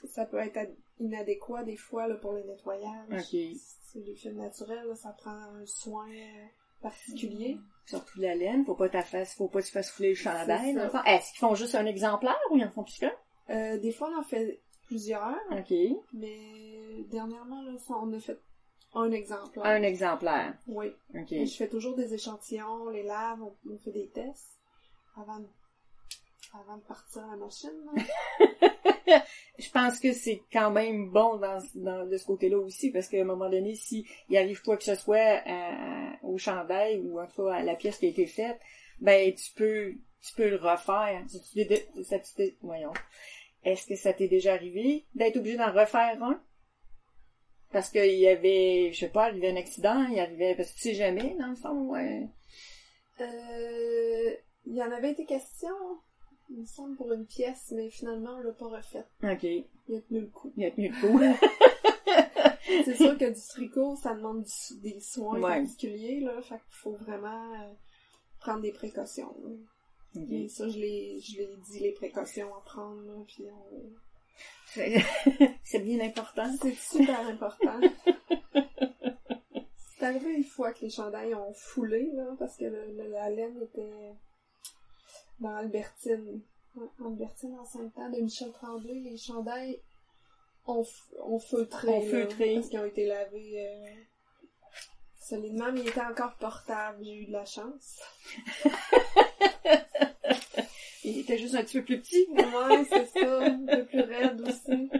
[0.08, 0.70] ça peut être
[1.02, 3.24] inadéquat des fois là, pour le nettoyage.
[3.30, 6.44] C'est les fils naturels, là, ça prend un soin euh,
[6.80, 7.58] particulier.
[7.86, 10.76] Surtout la laine, faut pas ta face, faut pas que tu fasses fouler le chandail.
[11.06, 13.12] Est-ce qu'ils font juste un exemplaire ou ils en font plus qu'un?
[13.50, 15.74] Euh, des fois, on en fait plusieurs, Ok.
[16.14, 18.38] mais dernièrement, là, on a fait
[18.94, 19.60] un exemple.
[19.62, 20.56] Un exemplaire.
[20.66, 20.92] Oui.
[21.14, 21.32] Ok.
[21.32, 24.58] Et je fais toujours des échantillons, on les lave, on, on fait des tests
[25.16, 25.46] avant de,
[26.54, 27.70] avant de partir à la machine.
[29.58, 33.20] Je pense que c'est quand même bon dans, dans- de ce côté-là aussi, parce qu'à
[33.20, 37.26] un moment donné, si il arrive quoi que ce soit à- au chandail ou en
[37.26, 38.58] tout cas à la pièce qui a été faite,
[39.00, 41.24] ben tu peux tu peux le refaire.
[42.04, 42.18] Ça
[42.62, 42.92] voyons.
[43.64, 46.40] Est-ce que ça t'est déjà arrivé d'être obligé d'en refaire un?
[47.72, 50.76] Parce qu'il y avait, je sais pas, il arrivait un accident, il arrivait, parce que
[50.76, 52.28] tu sais jamais, dans le fond, ouais.
[53.20, 54.34] Euh,
[54.66, 55.74] il y en avait été question,
[56.54, 59.06] il me semble, pour une pièce, mais finalement, on l'a pas refaite.
[59.22, 60.52] Ok, il Il a tenu le coup.
[60.58, 61.18] a tenu le coup.
[62.84, 65.60] C'est sûr que du tricot, ça demande du- des soins Ouais.
[65.60, 67.72] particuliers, là, fait qu'il faut vraiment euh,
[68.40, 69.34] prendre des précautions.
[69.44, 69.50] là.
[70.22, 70.30] Ok.
[70.30, 73.82] Et ça, je l'ai, je l'ai dit, les précautions à prendre, là, puis on...
[75.64, 76.50] c'est bien important.
[76.60, 77.80] C'est super important.
[79.98, 83.30] C'est arrivé une fois que les chandails ont foulé, là, parce que le- le- la
[83.30, 84.12] laine était
[85.40, 86.40] dans Albertine.
[86.74, 89.80] Ouais, Albertine en cinq ans de Michel Tremblay, les chandails
[90.66, 90.84] ont,
[91.20, 91.88] ont feutré.
[91.88, 92.54] Ont feutré.
[92.54, 93.86] parce qu'ils ont été lavés euh,
[95.18, 97.04] solidement, mais ils étaient encore portables.
[97.04, 98.00] J'ai eu de la chance.
[101.04, 102.26] Il était juste un petit peu plus petit.
[102.30, 103.40] Ouais, c'est ça.
[103.42, 104.90] Un peu plus raide aussi.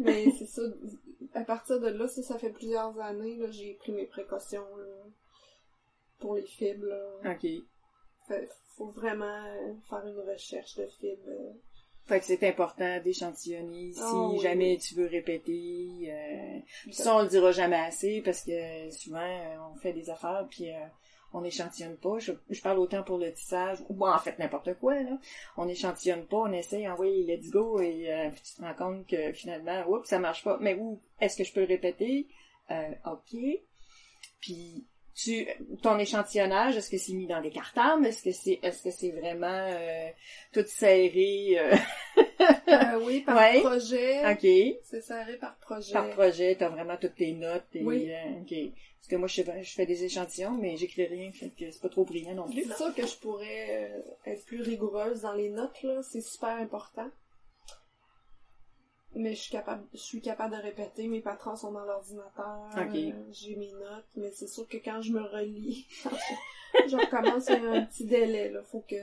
[0.00, 0.62] Mais c'est ça.
[1.34, 5.04] À partir de là, ça, ça fait plusieurs années, là, j'ai pris mes précautions, là,
[6.18, 7.32] pour les fibres, là.
[7.32, 7.46] Ok.
[8.30, 11.28] Fait- faut vraiment euh, faire une recherche de fibres.
[11.28, 11.52] euh.
[12.06, 14.38] Fait que c'est important d'échantillonner si Ah oui.
[14.40, 15.88] jamais tu veux répéter.
[16.08, 16.58] Euh...
[16.92, 20.78] Ça, on le dira jamais assez parce que souvent, on fait des affaires puis euh,
[21.32, 22.18] on échantillonne pas.
[22.18, 24.94] Je, je parle autant pour le tissage ou bon, en fait n'importe quoi.
[25.00, 25.18] Là.
[25.56, 29.06] On échantillonne pas, on essaye, envoyer let's go et euh, puis tu te rends compte
[29.06, 30.56] que finalement, oups, ça marche pas.
[30.60, 32.26] Mais où est-ce que je peux le répéter?
[33.04, 33.36] Ok.
[34.40, 35.46] Puis tu
[35.82, 38.06] ton échantillonnage, est-ce que c'est mis dans des cartables?
[38.06, 40.08] Est-ce que c'est est-ce que c'est vraiment euh,
[40.52, 41.56] tout serré?
[41.58, 41.76] euh,
[42.68, 43.60] Euh, oui, par Ouais.
[43.60, 44.20] projet.
[44.32, 44.78] ok.
[44.84, 45.92] C'est serré par projet.
[45.92, 48.10] Par projet, t'as vraiment toutes tes notes et Oui.
[48.10, 48.72] euh, ok.
[48.98, 51.80] Parce que moi je fais, je fais des échantillons, mais j'écris rien, fait que c'est
[51.82, 52.64] pas trop brillant non plus.
[52.64, 56.00] C'est sûr que je pourrais euh, être plus rigoureuse dans les notes, là.
[56.02, 57.08] C'est super important.
[59.14, 61.08] Mais je suis capable, je suis capable de répéter.
[61.08, 62.70] Mes patrons sont dans l'ordinateur.
[62.76, 64.04] Euh, j'ai mes notes.
[64.16, 65.86] Mais c'est sûr que quand je me relis,
[66.88, 68.62] je recommence il y a un petit délai, là.
[68.62, 68.96] Faut que,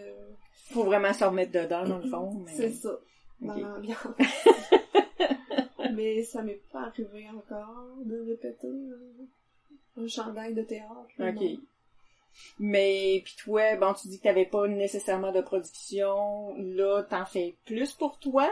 [0.71, 2.31] Faut vraiment se remettre dedans dans le fond.
[2.45, 2.53] Mais...
[2.55, 2.97] c'est ça.
[3.41, 4.07] Dans l'ambiance.
[5.93, 11.07] mais ça m'est pas arrivé encore de répéter euh, un chandail de théâtre.
[11.19, 11.35] Ok.
[11.35, 11.57] non.
[12.59, 16.55] Mais puis toi, bon, tu dis que t'avais pas nécessairement de production.
[16.57, 18.49] Là, t'en fais plus pour toi?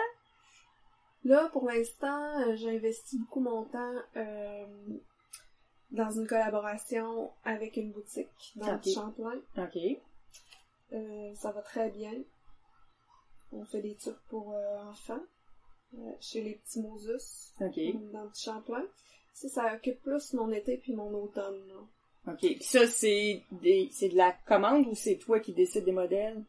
[1.25, 4.65] Là, pour l'instant, euh, j'ai investi beaucoup mon temps euh,
[5.91, 8.85] dans une collaboration avec une boutique dans Ok.
[8.85, 9.41] le Champlain.
[9.57, 9.77] OK.
[10.93, 12.13] Euh, ça va très bien.
[13.51, 15.21] On fait des trucs pour euh, enfants
[16.19, 17.79] chez les petits Moses OK.
[18.11, 18.83] dans le Champlain.
[19.33, 21.59] Ça, ça occupe plus mon été puis mon automne.
[21.67, 22.31] là.
[22.33, 22.39] OK.
[22.39, 26.43] Puis ça, c'est des, c'est de la commande ou c'est toi qui décides des modèles?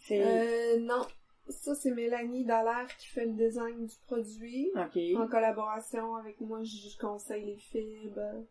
[0.00, 0.22] C'est...
[0.22, 1.06] Euh, non,
[1.48, 4.70] ça c'est Mélanie Dallaire qui fait le design du produit.
[5.16, 8.44] En collaboration avec moi, je conseille les fibres,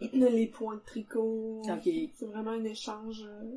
[0.12, 1.62] les points de tricot.
[2.14, 3.22] C'est vraiment un échange.
[3.26, 3.56] euh,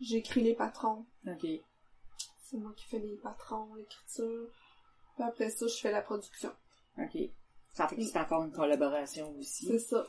[0.00, 1.04] J'écris les patrons.
[2.44, 4.48] C'est moi qui fais les patrons, l'écriture.
[5.14, 6.50] Puis après ça, je fais la production.
[6.98, 7.18] OK.
[7.72, 9.66] Ça fait que c'est encore une collaboration aussi.
[9.66, 10.06] C'est ça.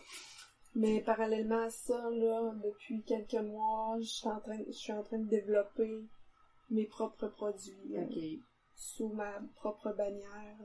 [0.76, 5.02] Mais parallèlement à ça, là, depuis quelques mois, je suis en train, je suis en
[5.04, 6.04] train de développer
[6.70, 8.38] mes propres produits euh,
[8.76, 10.58] sous ma propre bannière.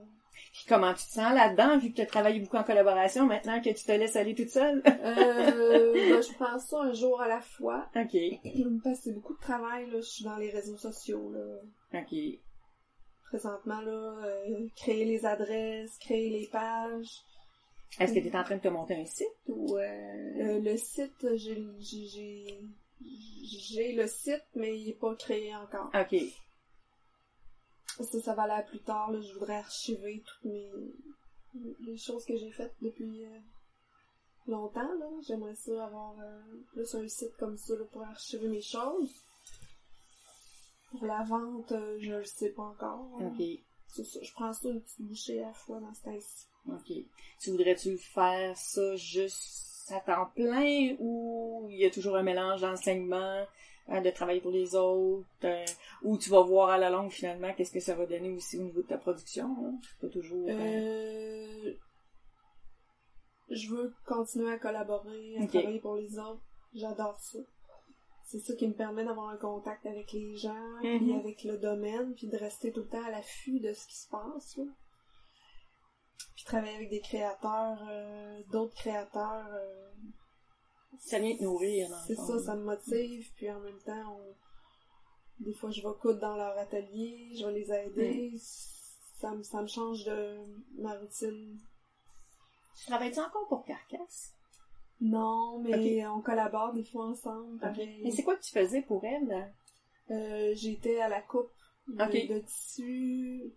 [0.53, 3.61] Puis comment tu te sens là-dedans, vu que tu as travaillé beaucoup en collaboration, maintenant
[3.61, 4.83] que tu te laisses aller toute seule?
[4.87, 7.89] Euh, ben, je prends ça un jour à la fois.
[7.97, 8.17] OK.
[8.85, 10.01] Parce que c'est beaucoup de travail, là.
[10.01, 12.01] Je suis dans les réseaux sociaux, là.
[12.01, 12.15] OK.
[13.25, 17.23] Présentement, là, euh, créer les adresses, créer les pages.
[17.99, 19.77] Est-ce que tu es en train de te monter un site ou...
[19.77, 19.83] Euh...
[19.83, 22.47] Euh, le site, j'ai,
[23.45, 25.91] j'ai, le site, mais il est pas créé encore.
[25.95, 26.17] OK.
[28.01, 29.21] Ça, ça va aller plus tard, là.
[29.21, 30.71] Je voudrais archiver toutes mes,
[31.81, 33.39] les choses que j'ai faites depuis euh,
[34.47, 35.09] longtemps, là.
[35.27, 36.41] J'aimerais ça avoir euh,
[36.73, 39.13] plus un site comme ça, là, pour archiver mes choses.
[40.91, 43.21] Pour la vente, euh, je le sais pas encore.
[43.21, 43.43] OK.
[43.89, 46.47] Ça, je prends ça une petite bouchée à la fois dans ce temps-ci.
[46.69, 47.07] OK.
[47.41, 52.61] Tu voudrais-tu faire ça juste à temps plein ou il y a toujours un mélange
[52.61, 53.45] d'enseignement,
[53.89, 55.65] hein, de travailler pour les autres, euh,
[56.03, 58.63] ou tu vas voir à la longue finalement qu'est-ce que ça va donner aussi au
[58.63, 59.47] niveau de ta production?
[59.67, 59.75] Hein?
[60.01, 60.49] Pas toujours...
[60.49, 60.53] euh,
[61.69, 61.73] Euh,
[63.51, 66.41] je veux continuer à collaborer, à travailler pour les autres.
[66.75, 67.39] J'adore ça.
[68.25, 71.19] C'est ça qui me permet d'avoir un contact avec les gens, puis Mhm.
[71.19, 74.09] avec le domaine, puis de rester tout le temps à l'affût de ce qui se
[74.09, 74.57] passe.
[74.57, 74.65] là.
[76.53, 79.47] Travailler avec des créateurs, euh, d'autres créateurs.
[79.55, 79.91] euh,
[80.99, 84.35] Ça vient te nourrir, C'est ça, ça me motive, puis en même temps, on...
[85.45, 88.35] des fois je vais coudre dans leur atelier, je vais les aider.
[89.19, 90.37] Ça, me, ça me change de
[90.79, 91.59] ma routine
[92.77, 94.35] Tu travailles-tu encore pour Carcasse?
[95.01, 97.59] Non, mais on collabore des fois ensemble.
[98.05, 99.27] Mais c'est quoi que tu faisais pour elle?
[99.27, 99.49] là?
[100.11, 101.51] Euh, J'étais à la coupe
[101.89, 101.95] de,
[102.29, 103.53] de tissu.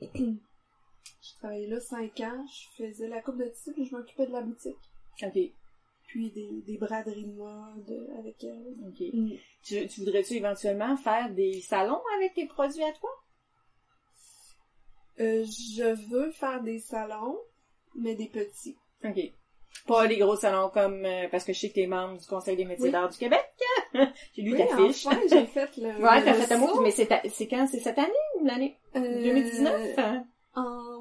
[1.22, 2.44] J'ai travaillé là cinq ans.
[2.78, 4.76] Je faisais la coupe de tissu puis je m'occupais de la boutique.
[5.22, 5.38] OK.
[6.08, 8.74] Puis des, des braderies de mode avec elle.
[8.88, 9.00] OK.
[9.12, 9.32] Mm.
[9.64, 13.10] Tu, tu voudrais-tu éventuellement faire des salons avec tes produits à toi?
[15.18, 17.38] Euh, je veux faire des salons,
[17.94, 18.76] mais des petits.
[19.04, 19.18] OK.
[19.86, 21.04] Pas des gros salons comme...
[21.04, 22.90] euh, parce que je sais que t'es membre du Conseil des métiers Oui.
[22.92, 23.44] d'art du Québec.
[24.34, 25.06] J'ai lu Oui, ta fiche.
[25.06, 25.88] enfin, j'ai fait le.
[26.02, 27.66] Ouais, t'as fait un mot, mais c'est, quand?
[27.66, 28.76] C'est cette année ou l'année?
[28.94, 29.98] Euh, 2019?
[29.98, 30.26] hein?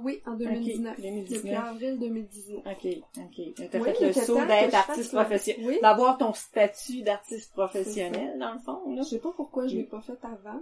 [0.05, 0.93] Oui, en 2019.
[0.97, 1.41] Ok, 2019.
[1.43, 2.59] Depuis avril 2019.
[2.59, 2.87] OK,
[3.17, 3.69] OK.
[3.71, 5.65] T'as Oui, fait le saut d'être artiste professionnel.
[5.67, 5.79] Oui.
[5.81, 9.01] D'avoir ton statut d'artiste professionnel, dans le fond, là.
[9.01, 10.61] Je sais pas pourquoi je l'ai pas fait avant,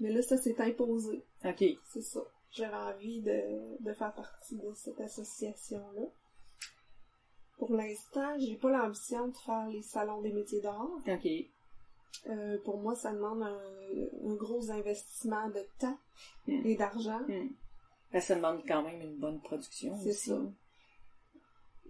[0.00, 1.22] mais là, ça s'est imposé.
[1.44, 1.64] OK.
[1.92, 2.20] C'est ça.
[2.52, 3.40] J'avais envie de,
[3.80, 6.02] de faire partie de cette association-là.
[7.58, 10.88] Pour l'instant, j'ai pas l'ambition de faire les salons des métiers d'art.
[11.06, 11.28] OK.
[12.28, 13.58] Euh, pour moi, ça demande un,
[14.30, 15.96] un gros investissement de temps
[16.46, 16.66] Mm.
[16.66, 17.20] et d'argent.
[17.28, 17.48] Hmm.
[18.12, 20.38] Que ça demande quand même une bonne production C'est ça.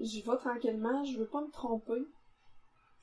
[0.00, 2.02] J'y vais tranquillement, je veux pas me tromper.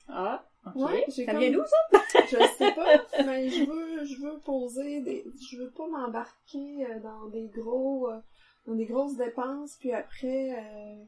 [0.08, 0.74] Ah, OK.
[0.76, 2.00] Ouais, j'ai ça comme- vient d'où, ça?
[2.30, 7.00] Je sais pas, mais je veux, je veux poser des, je veux pas m'embarquer euh,
[7.00, 8.18] dans des gros, euh,
[8.66, 11.04] dans des grosses dépenses, puis après, euh,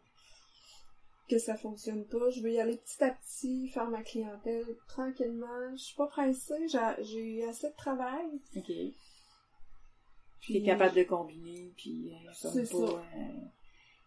[1.29, 2.31] que ça fonctionne pas.
[2.31, 5.71] Je veux y aller petit à petit, faire ma clientèle tranquillement.
[5.77, 8.27] Je suis pas pressée, j'ai, j'ai assez de travail.
[8.57, 8.73] OK.
[10.43, 12.67] Puis, T'es capable de combiner, puis euh, C'est pas...
[12.67, 12.85] ça.
[12.85, 13.01] euh,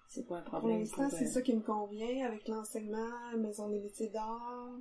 [0.07, 3.09] c'est pas un Pour problème l'instant, pour, c'est euh, ça qui me convient avec l'enseignement,
[3.37, 4.71] maison des métiers d'art.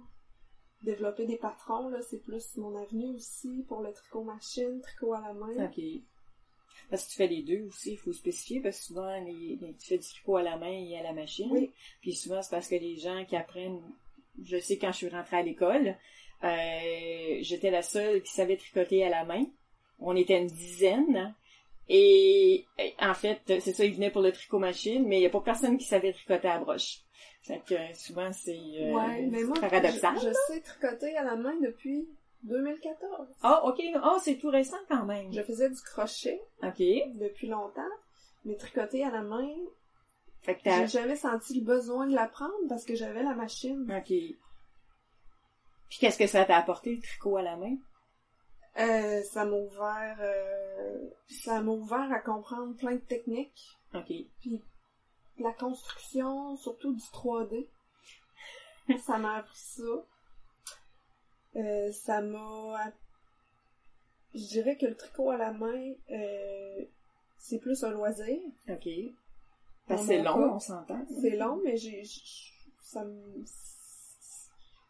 [0.82, 5.20] Développer des patrons, là, c'est plus mon avenue aussi pour le tricot machine, tricot à
[5.22, 5.64] la main.
[5.66, 5.80] OK.
[6.90, 9.74] Parce que tu fais les deux aussi, il faut spécifier, parce que souvent, les, les-
[9.76, 11.48] tu fais du tricot à la main et à la machine.
[11.52, 11.70] Oui.
[12.02, 13.80] Puis souvent, c'est parce que les gens qui apprennent...
[14.42, 15.96] Je sais, quand je suis rentrée à l'école,
[16.42, 19.44] euh, j'étais la seule qui savait tricoter à la main.
[20.00, 21.34] On était une dizaine.
[21.88, 25.26] Et et en fait, c'est ça, ils venaient pour le tricot machine, mais il n'y
[25.26, 27.00] a pas personne qui savait tricoter à broche.
[27.42, 30.14] Fait que euh, souvent, c'est euh, ouais, mais moi, paradoxal.
[30.18, 32.08] je, je sais tricoter à la main depuis
[32.44, 33.28] 2014.
[33.42, 33.82] Ah, ok.
[34.02, 35.30] Ah, c'est tout récent quand même.
[35.32, 36.82] Je faisais du crochet Ok.
[37.18, 37.82] depuis longtemps,
[38.46, 39.46] mais tricoter à la main,
[40.40, 43.84] Fait que j'ai jamais senti le besoin de l'apprendre parce que j'avais la machine.
[43.94, 44.06] Ok.
[44.08, 47.76] Puis qu'est-ce que ça t'a apporté, le tricot à la main?
[48.76, 51.08] Euh, ça m'a ouvert, euh,
[51.44, 54.12] ça m'a ouvert à comprendre plein de techniques, Ok.
[54.40, 54.60] puis
[55.38, 57.68] la construction, surtout du 3D.
[59.06, 60.06] ça m'a appris ça.
[61.56, 62.92] Euh, ça m'a,
[64.34, 66.84] je dirais que le tricot à la main, euh,
[67.38, 68.40] c'est plus un loisir.
[68.68, 68.88] Ok.
[69.86, 71.06] Que c'est long, cas, on s'entend.
[71.20, 72.02] C'est long, mais j'ai,
[72.82, 73.44] ça me,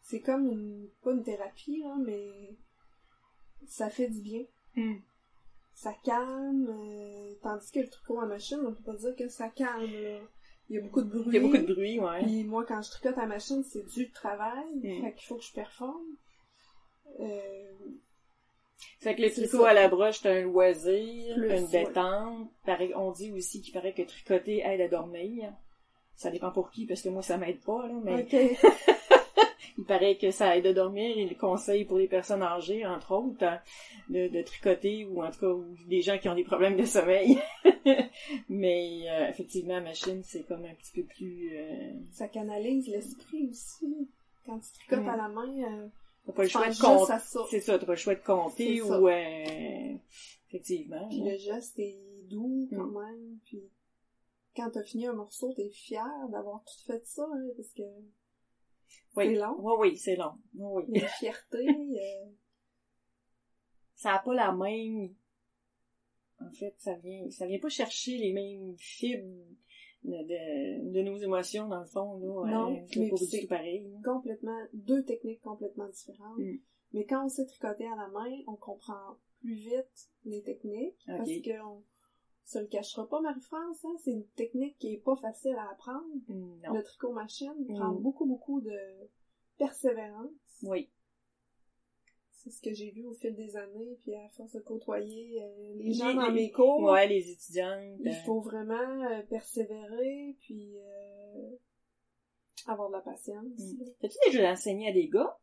[0.01, 2.55] c'est comme une, pas une thérapie, là, mais
[3.67, 4.43] ça fait du bien.
[4.75, 4.97] Hmm.
[5.73, 9.49] Ça calme, euh, tandis que le tricot à machine, on peut pas dire que ça
[9.49, 10.19] calme, là.
[10.69, 11.25] Il y a beaucoup de bruit.
[11.27, 12.23] Il y a beaucoup de bruit, ouais.
[12.23, 14.65] Puis moi, quand je tricote à machine, c'est du travail.
[14.75, 15.01] Mm.
[15.01, 16.01] Fait qu'il faut que je performe.
[17.19, 17.71] Euh,
[18.99, 19.69] Fait que le tricot ça.
[19.69, 22.49] à la broche, c'est un loisir, Plus, une détente.
[22.95, 25.53] On dit aussi qu'il paraît que tricoter aide à dormir.
[26.15, 28.27] Ça dépend pour qui, parce que moi, ça m'aide pas, là, mais.
[29.77, 31.17] il paraît que ça aide à dormir.
[31.17, 33.37] Il conseille pour les personnes âgées, entre autres,
[34.09, 36.85] de, de tricoter, ou en tout cas, ou des gens qui ont des problèmes de
[36.85, 37.37] sommeil.
[38.49, 41.57] mais euh, effectivement, la machine, c'est comme un petit peu plus...
[41.57, 44.09] Euh, Ça canalise l'esprit aussi.
[44.45, 45.09] Quand tu tricotes Mm.
[45.09, 45.87] à la main, euh,
[46.25, 47.13] t'as pas le choix de compter.
[47.49, 49.07] C'est ça, t'as pas le choix de compter, ou...
[49.09, 49.93] euh,
[50.49, 51.07] effectivement.
[51.09, 51.31] Puis ouais.
[51.33, 52.93] le geste est doux quand Mm.
[52.99, 53.37] même.
[53.45, 53.63] Puis
[54.55, 57.83] quand t'as fini un morceau, t'es fier d'avoir tout fait ça, hein, parce que
[59.15, 59.25] Oui.
[59.27, 59.55] c'est long?
[59.59, 60.33] Oui, oui, c'est long.
[60.55, 60.99] Oui, Il oui.
[60.99, 61.57] y a une fierté.
[61.69, 62.29] euh,
[63.95, 65.13] Ça n'a pas la même...
[66.41, 69.25] En fait, ça vient, ça vient pas chercher les mêmes fibres
[70.03, 72.51] de, de, nos émotions, dans le fond, là.
[72.51, 73.89] Non, hein, c'est mais c'est- tout pareil.
[74.03, 76.37] complètement, deux techniques complètement différentes.
[76.37, 76.57] Mm.
[76.93, 81.01] Mais quand on sait tricoter à la main, on comprend plus vite les techniques.
[81.07, 81.83] Parce qu'on
[82.45, 86.05] se le cachera pas, Marie-France, hein, c'est une technique qui est pas facile à apprendre.
[86.29, 86.73] Non.
[86.73, 88.01] Le tricot machine prend Mm.
[88.01, 88.77] beaucoup, beaucoup de
[89.57, 90.29] persévérance.
[90.63, 90.89] Oui.
[92.31, 95.73] C'est ce que j'ai vu au fil des années, puis à force de côtoyer euh,
[95.77, 97.97] les Les- gens dans mes cours, Ouais, les étudiantes.
[97.99, 101.49] il euh, faut vraiment euh, persévérer, puis euh,
[102.67, 103.43] avoir de la patience.
[103.57, 103.83] Mm.
[103.99, 105.35] T'as-tu déjà enseigné à des gars?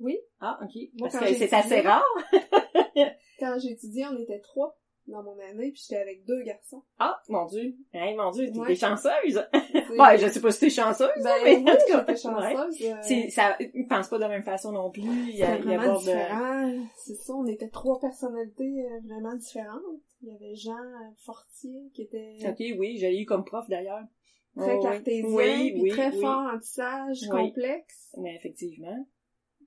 [0.00, 0.18] Oui.
[0.40, 0.74] Ah, ok.
[0.98, 2.02] Moi, Parce que c'est assez rare.
[3.38, 4.76] Quand j'ai étudié, on était trois
[5.10, 6.82] dans mon année, puis j'étais avec deux garçons.
[6.98, 7.74] Ah, mon Dieu.
[7.92, 8.74] Hey, mon Dieu, t'es Ouais.
[8.74, 9.42] chanceuse.
[9.98, 11.08] Ouais, je sais pas si t'es chanceuse.
[11.22, 12.82] ben, mais oui, en tout cas, chanceuse.
[12.82, 15.02] euh, C'est, ça, ils pensent pas de la même façon non plus.
[15.02, 16.86] Il y a, C'était il y a vraiment pas de- différent.
[16.96, 19.82] C'est ça, on était trois personnalités euh, vraiment différentes.
[20.22, 24.04] Il y avait Jean euh, Fortier qui était Ok, oui, j'ai eu comme prof d'ailleurs.
[24.56, 27.28] très Oh, cartésien, Oui, puis oui, très fort en tissage, Oui.
[27.28, 28.14] complexe.
[28.18, 29.06] Mais effectivement.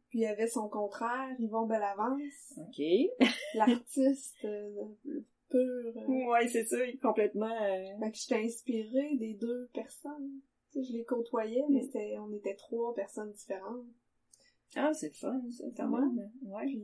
[0.10, 2.86] Puis il y avait son contraire, Yvon Bellavance, Ok.
[3.56, 4.70] l'artiste euh,
[5.54, 5.94] pur.
[5.98, 6.30] euh.
[6.32, 7.46] Ouais, c'est ça, complètement.
[7.52, 10.32] euh, Fait que j'étais inspirée des deux personnes.
[10.76, 13.86] Je les côtoyais, mais c'était, on était trois personnes différentes.
[14.76, 16.32] Ah, c'est fun, ça, quand même.
[16.42, 16.66] Ouais.
[16.66, 16.84] Puis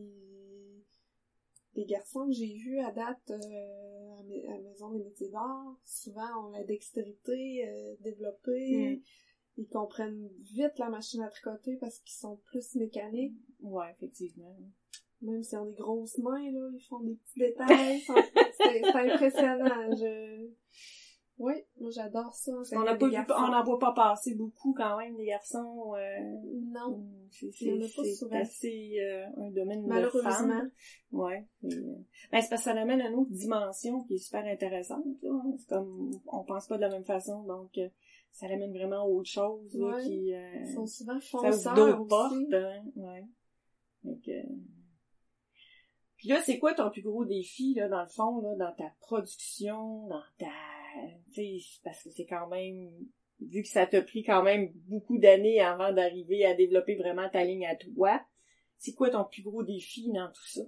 [1.76, 6.48] les garçons que j'ai vus à date euh, à, à Maison des métiers d'art, souvent
[6.48, 8.98] ont la dextérité euh, développée.
[8.98, 9.02] Mm.
[9.58, 13.36] Ils comprennent vite la machine à tricoter parce qu'ils sont plus mécaniques.
[13.62, 14.56] Ouais, effectivement.
[15.22, 18.02] Même s'ils ont des grosses mains, là, ils font des petits détails.
[18.58, 19.96] C'est impressionnant.
[19.96, 20.50] Je...
[21.40, 22.52] Oui, moi j'adore ça.
[22.74, 25.94] On n'a à pas vu, on n'en voit pas passer beaucoup quand même, des garçons.
[25.96, 26.20] Euh,
[26.70, 27.02] Non,
[27.32, 30.70] c'est assez euh, un domaine de femmes.
[31.14, 31.48] Ouais.
[31.64, 31.96] et, euh,
[32.30, 35.06] ben, c'est parce que ça amène une autre dimension qui est super intéressante.
[35.22, 35.42] Là.
[35.58, 37.88] C'est comme on pense pas de la même façon, donc euh,
[38.34, 42.04] ça amène vraiment autre chose là, qui euh, Ils sont souvent ça ouvre fonceurs d'autres
[42.06, 42.54] portes.
[42.54, 42.84] Hein.
[42.98, 43.24] Ouais.
[44.04, 44.30] Donc,
[46.20, 48.94] Puis là, c'est quoi ton plus gros défi, là, dans le fond, là, dans ta
[49.00, 50.52] production, dans ta...
[51.34, 52.92] Sais, parce que c'est quand même...
[53.40, 57.46] Vu que ça t'a pris quand même beaucoup d'années avant d'arriver à développer vraiment ta
[57.46, 58.22] ligne à toi,
[58.78, 60.62] c'est quoi ton plus gros défi dans tout ça?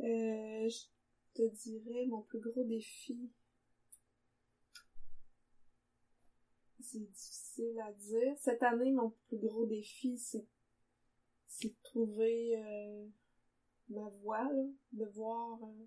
[0.00, 0.84] Euh, je
[1.34, 3.30] te dirais mon plus gros défi.
[6.80, 8.36] C'est difficile à dire.
[8.38, 10.44] Cette année, mon plus gros défi, c'est,
[11.60, 13.06] c'est de trouver euh,
[13.90, 15.58] ma voie, là, de voir.
[15.62, 15.84] euh,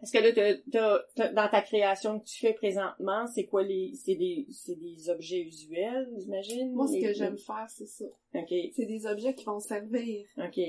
[0.00, 3.94] Parce que là, dans ta création que tu fais présentement, c'est quoi les...
[3.94, 6.72] C'est des, c'est des objets usuels, j'imagine?
[6.72, 8.04] Moi, ce Les- que j'aime faire, c'est ça.
[8.34, 10.26] OK, C'est des objets qui vont servir.
[10.38, 10.60] OK.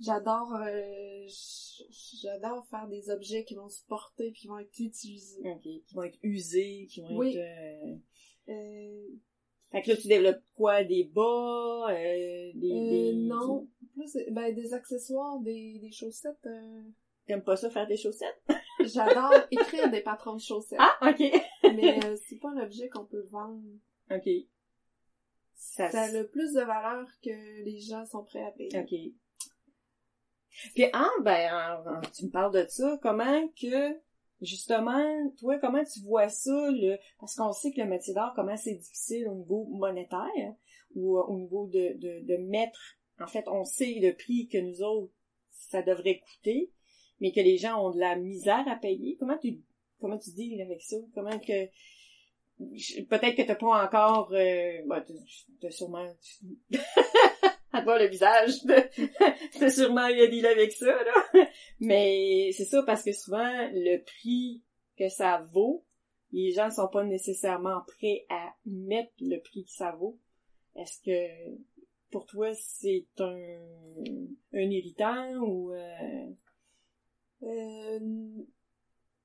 [0.00, 1.26] J'adore, euh,
[2.22, 5.40] j'adore faire des objets qui vont se porter puis qui vont être utilisés.
[5.44, 5.62] OK.
[5.62, 7.36] Qui vont être usés, qui vont Oui.
[7.36, 7.38] être...
[7.38, 7.96] euh,
[8.48, 9.08] Euh,
[9.72, 10.84] Fait que là, tu développes quoi?
[10.84, 13.60] Des bas, euh, des, Euh,
[14.06, 16.46] c'est ben des accessoires, des, des chaussettes.
[16.46, 16.82] euh,
[17.26, 18.42] T'aimes pas ça faire des chaussettes?
[18.80, 20.78] J'adore écrire des patrons de chaussettes.
[20.80, 21.20] Ah, ok.
[21.74, 23.62] Mais euh, c'est pas un objet qu'on peut vendre.
[24.10, 24.28] ok.
[25.54, 28.76] Ça, Ça a le plus de valeur que les gens sont prêts à payer.
[28.78, 29.12] Ok.
[30.74, 33.94] Puis, ah, ben, en- en- tu me parles de ça, comment que,
[34.42, 38.56] justement, toi, comment tu vois ça, le, parce qu'on sait que le métier d'art, comment
[38.56, 40.54] c'est difficile au niveau monétaire,
[40.94, 44.82] ou euh, au niveau de, de, mettre, en fait, on sait le prix que nous
[44.82, 45.12] autres,
[45.50, 46.70] ça devrait coûter,
[47.20, 49.16] mais que les gens ont de la misère à payer.
[49.18, 49.60] Comment tu,
[50.00, 50.96] comment tu dis avec ça?
[51.14, 51.66] Comment que,
[52.58, 55.04] peut-être que t'as pas encore, euh, bah,
[55.60, 56.12] t'as sûrement,
[57.72, 58.74] à voir le visage de,
[59.58, 61.46] t'as sûrement eu à deal avec ça, là.
[61.80, 64.62] Mais c'est ça parce que souvent, le prix
[64.98, 65.84] que ça vaut,
[66.32, 70.18] les gens sont pas nécessairement prêts à mettre le prix que ça vaut.
[70.76, 71.60] Est-ce que
[72.10, 73.58] pour toi c'est un,
[74.54, 76.26] un irritant ou euh,
[77.42, 77.98] Euh,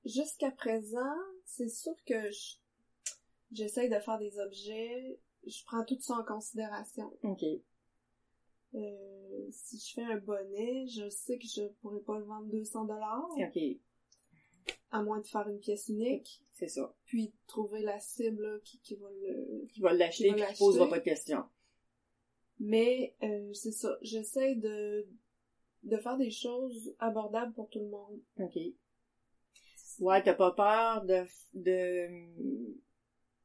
[0.06, 2.56] Jusqu'à présent, c'est sûr que je-
[3.52, 5.20] j'essaye de faire des objets.
[5.46, 7.12] Je prends tout ça en considération.
[7.24, 7.44] ok
[8.78, 12.86] Euh, si je fais un bonnet, je sais que je pourrais pas le vendre 200
[12.86, 13.60] dollars, ok.
[14.92, 16.96] à moins de faire une pièce unique, c'est ça.
[17.06, 19.66] Puis trouver la cible qui, qui va le...
[19.74, 20.58] qui va l'acheter Qui l'acheter.
[20.60, 21.44] posera pas de questions
[22.60, 25.08] Mais euh, c'est ça, j'essaye de
[25.84, 28.20] de faire des choses abordables pour tout le monde.
[28.40, 28.58] ok.
[30.00, 31.24] Ouais t'as pas peur de
[31.54, 32.08] de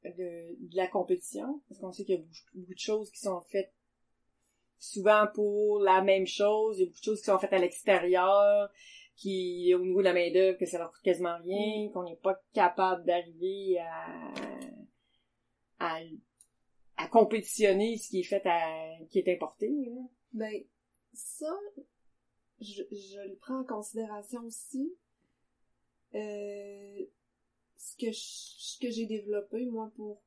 [0.05, 1.63] de, de la compétition?
[1.69, 2.23] Parce qu'on sait qu'il y a
[2.55, 3.73] beaucoup de choses qui sont faites
[4.83, 6.79] souvent pour la même chose.
[6.79, 8.69] Il y a beaucoup de choses qui sont faites à l'extérieur,
[9.17, 12.17] qui, au niveau de la main d'œuvre, que ça leur coûte quasiment rien, qu'on n'est
[12.17, 14.35] pas capable d'arriver à,
[15.79, 16.01] à,
[16.97, 19.71] à compétitionner ce qui est fait à, qui est importé.
[20.33, 20.65] Ben,
[21.13, 21.55] ça,
[22.61, 24.93] je, je le prends en considération aussi.
[26.15, 27.05] Euh,
[27.77, 28.19] ce que je-
[28.75, 30.21] ce que j'ai développé, moi, pour...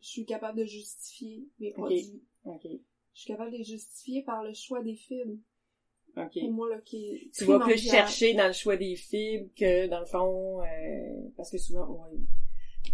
[0.00, 2.22] Je suis capable de justifier mes produits.
[2.44, 2.66] Ok.
[3.16, 5.40] Je suis capable de les justifier par le choix des films.
[6.18, 6.38] Ok.
[6.38, 9.86] Pour moi, là, qui est Tu vas plus chercher dans le choix des fibres que
[9.86, 12.18] dans le fond, euh, parce que souvent, ouais,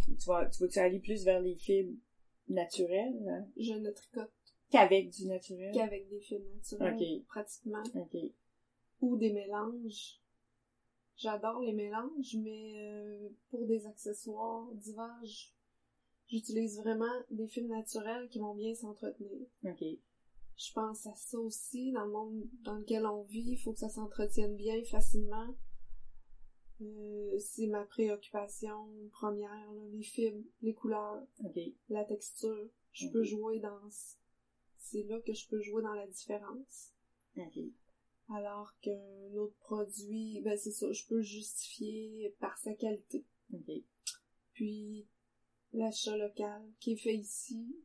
[0.06, 1.96] tu vas, tu vas aller plus vers les fibres
[2.48, 4.30] naturelles hein, Je ne tricote
[4.70, 5.72] qu'avec du naturel.
[5.74, 7.26] qu'avec des films naturels, Ok.
[7.26, 7.82] pratiquement.
[7.96, 8.16] Ok.
[9.00, 10.20] Ou des mélanges.
[11.16, 15.20] J'adore les mélanges, mais euh, pour des accessoires divers,
[16.28, 19.46] j'utilise vraiment des films naturels qui vont bien s'entretenir.
[19.64, 19.84] Ok.
[20.56, 23.80] Je pense à ça aussi, dans le monde dans lequel on vit, il faut que
[23.80, 25.56] ça s'entretienne bien facilement.
[26.80, 31.22] Euh, c'est ma préoccupation première, là, les fibres, les couleurs,
[31.88, 32.68] la texture.
[32.92, 33.80] Je peux jouer dans...
[34.78, 36.92] C'est là que je peux jouer dans la différence.
[38.28, 43.24] Alors qu'un autre produit, ben c'est ça, je peux le justifier par sa qualité.
[44.52, 45.06] Puis
[45.72, 47.76] l'achat local qui est fait ici,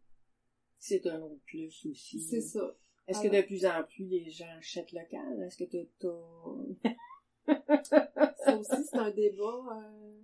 [0.79, 2.19] C'est un autre plus aussi.
[2.19, 2.75] c'est ça.
[3.07, 5.41] Est-ce que de plus en plus les gens achètent local?
[5.43, 6.93] Est-ce que t'as.
[8.45, 9.63] Ça aussi, c'est un débat.
[9.71, 10.19] euh,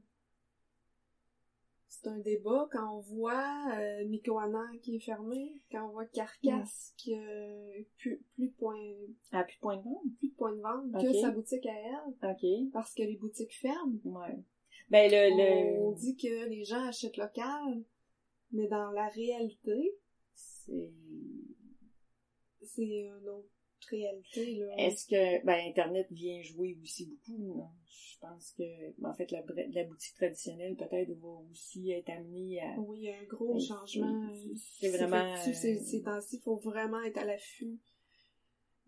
[1.88, 6.94] C'est un débat quand on voit euh, Mikoana qui est fermé, quand on voit Carcasse
[6.98, 7.22] qui a
[7.98, 8.78] plus, plus de points
[9.32, 10.04] Ah, plus de point de vente?
[10.20, 12.72] plus de points de vente que sa boutique à elle, Ok.
[12.74, 14.00] parce que les boutiques ferment.
[14.04, 14.38] Ouais.
[14.90, 17.84] Ben, le, On le, dit que les gens achètent local,
[18.52, 19.96] mais dans la réalité,
[20.66, 20.92] c'est,
[22.66, 23.50] c'est une autre
[23.90, 24.76] réalité, là.
[24.78, 27.64] Est-ce que ben Internet vient jouer aussi beaucoup?
[27.86, 28.64] Je pense que
[29.02, 29.44] ben, en fait la,
[29.74, 33.60] la boutique traditionnelle peut-être va aussi être amenée à Oui, il y a un gros
[33.60, 34.24] changement.
[34.80, 37.78] c'est- vraiment, Ces, euh, temps-ci, il faut vraiment être à l'affût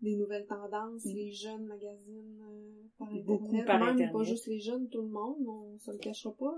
[0.00, 1.04] des nouvelles tendances.
[1.04, 1.14] Mm.
[1.14, 3.66] Les jeunes magasinent euh, par Beaucoup Internet.
[3.66, 4.12] par Même Internet.
[4.14, 6.56] pas juste les jeunes, tout le monde, on se le cachera pas.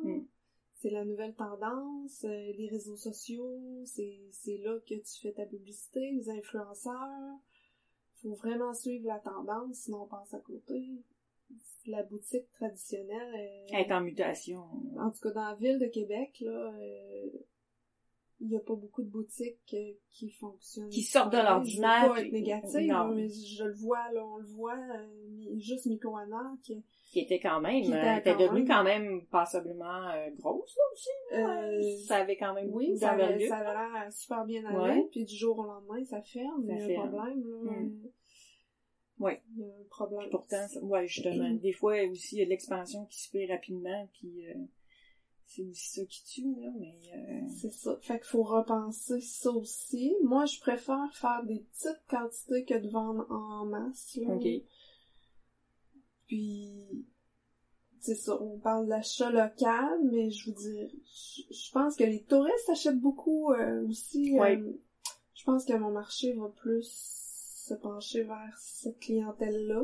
[0.81, 5.45] C'est la nouvelle tendance, euh, les réseaux sociaux, c'est c'est là que tu fais ta
[5.45, 7.39] publicité, les influenceurs.
[8.23, 11.03] faut vraiment suivre la tendance, sinon on passe à côté.
[11.87, 14.63] La boutique traditionnelle, euh, être en mutation.
[14.99, 17.31] en tout cas dans la ville de Québec, là, euh,
[18.41, 20.89] il y a pas beaucoup de boutiques euh, qui fonctionnent.
[20.91, 23.09] Qui sortent de l'ordinaire, pas être négative, non.
[23.09, 26.81] là, mais je le vois, là, on le voit, euh, juste Mikoana, qui
[27.11, 30.83] Qui était quand même, Qui était euh, était devenue quand même passablement euh, grosse là
[30.93, 31.09] aussi.
[31.35, 35.09] euh, ça avait quand même oui, ça avait, ça avait l'air super bien allé, Ouais.
[35.11, 37.07] puis du jour au lendemain, ça ferme, Ça il y a ferme.
[37.07, 37.71] un problème, là.
[37.73, 38.03] Mm.
[39.19, 39.43] Ouais.
[39.57, 40.21] Il y a un problème.
[40.21, 43.31] Puis pourtant, ça- ouais, justement, des fois aussi il y a de l'expansion qui se
[43.31, 44.55] fait rapidement, puis euh,
[45.51, 46.95] c'est aussi ça qui tue, là, mais...
[47.15, 47.99] euh, C'est ça.
[48.03, 50.15] Fait qu'il faut repenser ça aussi.
[50.23, 54.17] Moi, je préfère faire des petites quantités que de vendre en masse.
[54.17, 54.35] Là.
[54.35, 54.47] OK.
[56.27, 57.07] Puis,
[58.01, 62.23] c'est ça, on parle d'achat local, mais je vous dis, je, je pense que les
[62.25, 64.35] touristes achètent beaucoup euh, aussi.
[64.37, 64.63] euh, Ouais.
[65.35, 66.87] je pense que mon marché va plus
[67.67, 69.83] se pencher vers cette clientèle-là.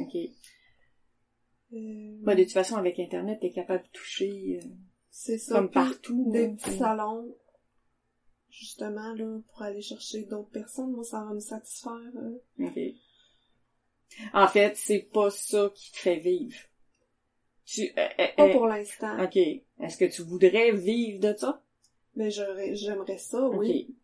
[0.00, 0.16] OK.
[1.72, 4.68] Euh, Bah, de toute façon, avec Internet, t'es capable de toucher euh,
[5.10, 5.56] c'est ça.
[5.56, 6.30] comme partout.
[6.32, 7.36] Des petits salons,
[8.48, 12.12] justement, là, pour aller chercher d'autres personnes, moi, ça va me satisfaire.
[12.16, 12.92] euh.
[14.34, 16.56] En fait, c'est pas ça qui te fait vivre.
[17.64, 19.36] Tu, euh, euh, Pas euh, pour l'instant, OK.
[19.36, 21.62] Est-ce que tu voudrais vivre de ça?
[22.16, 23.94] mais j'aurais- j'aimerais ça, oui.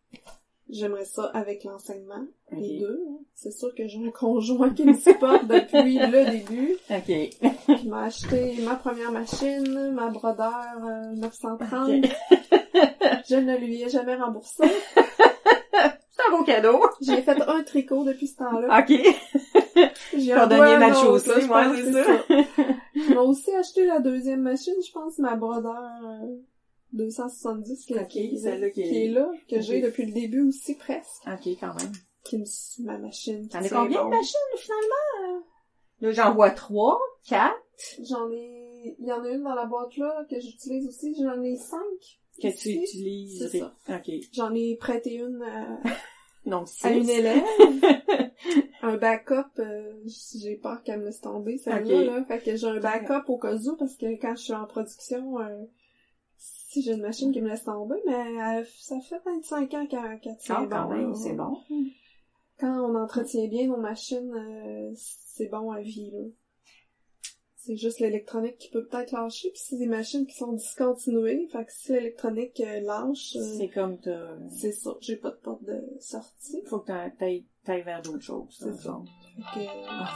[0.69, 3.01] J'aimerais ça avec l'enseignement, les deux.
[3.09, 3.17] hein.
[3.35, 6.75] C'est sûr que j'ai un conjoint qui me supporte depuis le début.
[6.89, 7.77] OK.
[7.79, 10.51] qui m'a acheté ma première machine, ma brodeur
[10.85, 12.05] euh, 930.
[12.05, 12.11] Ok.
[13.29, 14.63] Je ne lui ai jamais remboursé.
[15.73, 16.81] C'est un beau cadeau.
[17.01, 18.79] J'ai fait un tricot depuis ce temps-là.
[18.79, 18.91] OK.
[20.17, 22.63] J'ai autre, chaussé, là, je moi, pense c'est que ça.
[22.95, 26.35] Il m'a aussi acheté la deuxième machine, je pense, ma brodeur euh,
[26.93, 30.75] 270 qui, qui- celle-là qui est- qui est là, que j'ai depuis le début aussi
[30.75, 31.23] presque.
[31.27, 31.91] OK, quand même.
[32.23, 33.47] Qui me suit ma machine.
[33.49, 34.09] T'en as combien bon.
[34.09, 35.43] de machines, finalement?
[36.01, 37.55] Là, j'en vois trois, quatre,
[38.03, 38.95] J'en ai...
[38.99, 41.13] Il y en a une dans la boîte là que j'utilise aussi.
[41.21, 41.79] J'en ai cinq.
[42.41, 42.73] que ici.
[42.73, 43.49] tu utilises.
[43.51, 43.75] C'est ça.
[43.89, 44.11] OK.
[44.33, 45.79] J'en ai prêté une à,
[46.45, 47.43] Donc, à une élève.
[48.81, 49.93] un backup, euh,
[50.35, 52.23] j'ai peur qu'elle me laisse tomber, celle-là, là.
[52.25, 55.39] Fait que j'ai un backup au cas où, parce que quand je suis en production,
[55.39, 55.65] euh,
[56.77, 58.13] si j'ai une machine qui me laisse tomber, mais
[58.59, 60.69] euh, ça fait 25 ans qu'elle qu'elle tient Ah, bon.
[60.69, 61.57] quand même, c'est bon.
[62.59, 66.19] Quand on entretient bien nos machines, euh, c'est bon à vie, là.
[67.55, 71.65] C'est juste l'électronique qui peut peut-être lâcher, puis c'est des machines qui sont discontinuées, fait
[71.65, 74.37] que si l'électronique euh, lâche, euh, C'est comme t'as...
[74.49, 76.61] c'est ça, j'ai pas de porte de sortie.
[76.67, 77.43] Faut que t'ailles
[77.83, 78.55] vers d'autres choses.
[78.57, 78.97] C'est ça.
[79.53, 80.09] Fait que, Ah.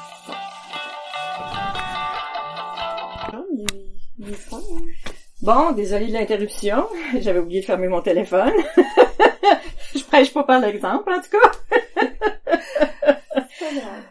[3.34, 3.86] Ah, il est,
[4.20, 4.58] il est fun.
[4.58, 5.11] hein.
[5.42, 6.88] Bon, désolé de l'interruption.
[7.20, 8.54] J'avais oublié de fermer mon téléphone.
[9.96, 11.52] Je prêche pas par l'exemple, en tout cas.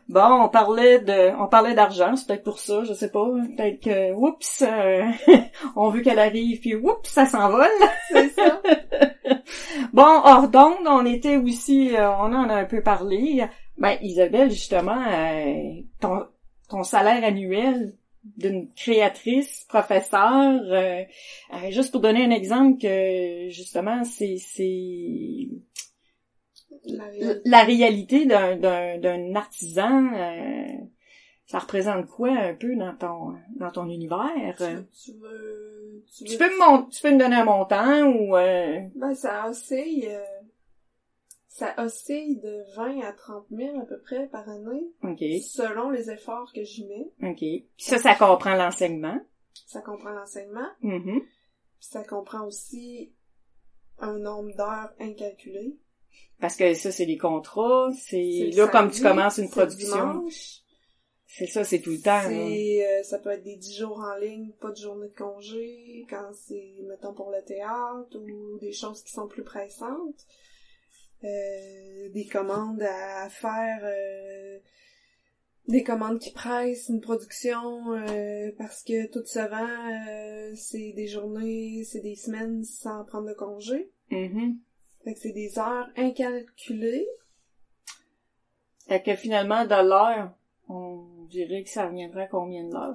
[0.08, 3.26] Bon, on parlait de, on parlait d'argent, c'est peut-être pour ça, je sais pas.
[3.56, 5.04] Peut-être que, oups, euh,
[5.76, 7.68] on veut qu'elle arrive, puis oups, ça s'envole.
[8.08, 8.60] C'est ça.
[9.92, 13.46] Bon, hors d'onde, on était aussi, euh, on en a un peu parlé.
[13.78, 16.26] Ben, Isabelle, justement, euh, ton,
[16.68, 17.94] ton salaire annuel
[18.24, 21.02] d'une créatrice, professeure, euh,
[21.54, 25.48] euh, juste pour donner un exemple que, justement, c'est, c'est
[26.86, 27.50] La réalité.
[27.50, 30.66] la réalité d'un, d'un, d'un artisan, euh,
[31.46, 34.56] ça représente quoi un peu dans ton, dans ton univers?
[34.56, 34.64] Tu,
[35.04, 36.04] tu veux...
[36.14, 36.38] Tu, Tu veux...
[36.38, 40.08] peux me mon- tu peux me donner un montant ou, euh, Ben, ça oscille...
[41.60, 44.92] Ça oscille de 20 à 30 000 à peu près par année,
[45.42, 47.12] selon les efforts que j'y mets.
[47.30, 47.36] ok.
[47.38, 49.20] Puis ça, ça comprend l'enseignement.
[49.66, 51.20] Ça comprend l'enseignement, Mhm.
[51.20, 53.12] puis ça comprend aussi
[53.98, 55.76] un nombre d'heures incalculé.
[56.40, 60.26] Parce que ça, c'est des contrats, c'est là comme tu commences une production.
[61.26, 62.22] C'est ça, c'est tout le temps.
[62.26, 66.04] C'est, euh, ça peut être des 10 jours en ligne, pas de journée de congé,
[66.08, 70.26] quand c'est, mettons, pour le théâtre, ou des choses qui sont plus pressantes.
[71.22, 74.58] Euh, des commandes à faire, euh,
[75.68, 81.06] des commandes qui pressent une production, euh, parce que tout se vend, euh, c'est des
[81.06, 83.90] journées, c'est des semaines sans prendre de congé.
[84.10, 84.58] Mhm.
[85.04, 87.08] Fait que c'est des heures incalculées.
[88.88, 90.32] Fait que finalement, de l'heure,
[90.68, 92.94] on dirait que ça reviendra à combien de l'heure?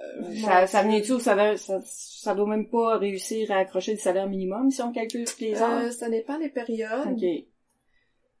[0.00, 3.98] Euh, ça, ça vient-tu au salaire, ça, ça doit même pas réussir à accrocher le
[3.98, 5.86] salaire minimum si on calcule les heures?
[5.86, 7.46] Euh, ça dépend des périodes, ok, puis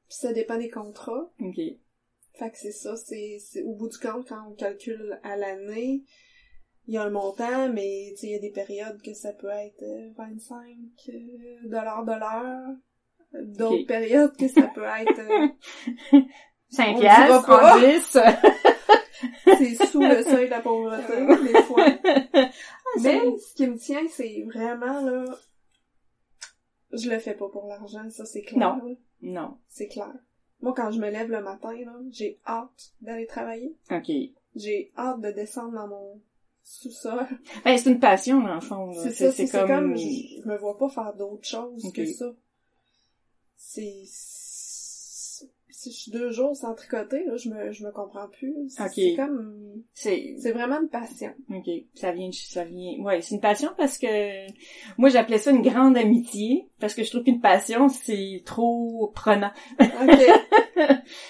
[0.08, 1.30] ça dépend des contrats.
[1.40, 1.56] ok.
[2.38, 6.04] Fait que c'est ça, c'est, au bout du compte, quand on calcule à l'année,
[6.86, 9.82] il y a un montant, mais il y a des périodes que ça peut être
[9.82, 10.56] euh, 25
[11.08, 11.12] euh,
[11.68, 12.76] dollars de l'heure.
[13.44, 16.20] D'autres périodes que ça peut être euh,
[16.70, 17.76] 5 On piastres, dira pas.
[17.76, 18.18] en 10.
[19.58, 21.86] c'est sous le seuil de la pauvreté des fois.
[23.02, 25.24] Mais ce qui me tient, c'est vraiment là
[26.92, 28.76] je le fais pas pour l'argent, ça c'est clair.
[28.76, 28.88] Non.
[28.88, 28.94] là.
[29.20, 29.58] non.
[29.68, 30.14] C'est clair.
[30.60, 33.76] Moi quand je me lève le matin là, j'ai hâte d'aller travailler.
[33.90, 34.10] Ok.
[34.54, 36.20] J'ai hâte de descendre dans mon
[36.68, 37.26] sous-sol.
[37.64, 38.92] Ben, c'est une passion, dans le fond.
[38.92, 39.68] C'est ça, c'est comme...
[39.68, 41.94] comme, je, me vois pas faire d'autre chose Ok.
[41.94, 42.32] que ça.
[43.56, 44.02] C'est
[45.80, 48.52] si je suis deux jours sans tricoter, là, je me, je me comprends plus.
[48.68, 51.30] C'est comme, C'est, c'est vraiment une passion.
[51.50, 54.50] ok, ça vient, ça vient, ouais, c'est une passion parce que,
[54.98, 59.52] moi j'appelais ça une grande amitié, parce que je trouve qu'une passion, c'est trop prenant.
[59.80, 59.86] Ok.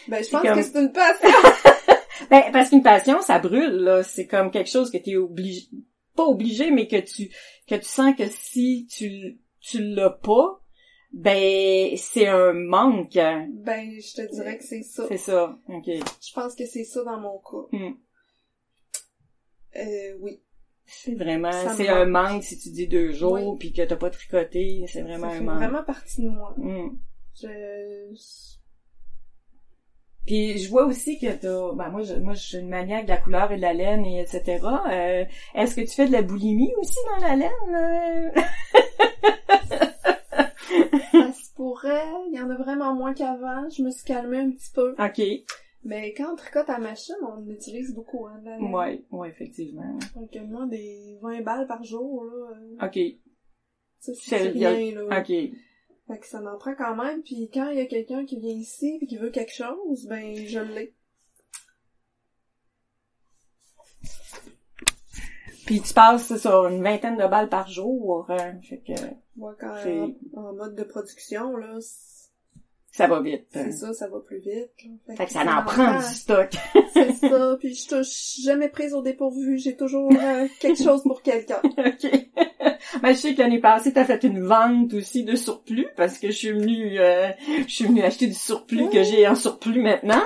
[0.09, 1.29] ben, je pense comme- que c'est une passion.
[2.31, 4.03] Ben, parce qu'une passion, ça brûle, là.
[4.03, 5.69] C'est comme quelque chose que t'es obligé,
[6.17, 7.31] pas obligé, mais que tu,
[7.69, 10.58] que tu sens que si tu, tu l'as pas,
[11.13, 13.15] ben, c'est un manque.
[13.15, 15.07] Ben, je te dirais que c'est ça.
[15.09, 15.59] C'est ça.
[15.69, 15.87] OK.
[15.87, 17.77] Je pense que c'est ça dans mon cas.
[17.77, 17.95] Hmm.
[19.77, 20.41] Euh, oui.
[20.87, 24.87] C'est vraiment, c'est un manque si tu dis deux jours puis que t'as pas tricoté,
[24.91, 25.57] c'est vraiment Ça un manque.
[25.57, 26.55] vraiment partie de moi.
[26.57, 26.97] Hmm.
[27.35, 28.15] Je...
[30.25, 33.11] Puis je vois aussi que t'as, ben moi je, moi je suis une maniaque de
[33.11, 34.61] la couleur et de la laine et etc.
[34.91, 38.33] Euh, est-ce que tu fais de la boulimie aussi dans la laine?
[41.59, 42.07] pourrait.
[42.31, 43.69] Il y en a vraiment moins qu'avant.
[43.69, 44.95] Je me suis calmée un petit peu.
[44.99, 45.21] ok.
[45.85, 48.75] Mais quand on tricote à machine, on utilise beaucoup, hein, la laine.
[48.75, 49.99] Ouais, ouais, effectivement.
[50.17, 52.57] Donc, moi, des 20 balles par jour, là.
[52.57, 52.99] euh, Ok.
[54.01, 55.21] ça, c'est rien, là.
[55.21, 55.27] Ok.
[55.29, 57.23] Fait que ça en prend quand même.
[57.23, 60.35] Puis quand il y a quelqu'un qui vient ici et qui veut quelque chose, ben,
[60.35, 60.95] je l'ai.
[65.69, 68.25] Puis tu passes sur une vingtaine de balles par jour.
[68.31, 68.93] hein, fait que
[69.37, 70.01] Moi, quand C'est-
[70.35, 71.77] en, en mode de production, là,
[72.91, 73.45] ça va vite.
[73.53, 74.71] c'est ça, ça va plus vite.
[75.07, 75.15] là.
[75.15, 76.51] Fait que ça ça en en prend du stock.
[76.95, 81.21] C'est ça, puis je touche jamais prise au dépourvu, j'ai toujours euh, quelque chose pour
[81.21, 81.61] quelqu'un.
[81.63, 82.11] ok.
[83.03, 86.29] Ben, je sais que l'année passée, t'as fait une vente aussi de surplus parce que
[86.29, 87.29] je suis venue, euh,
[87.67, 90.23] je suis venue acheter du surplus que j'ai en surplus maintenant.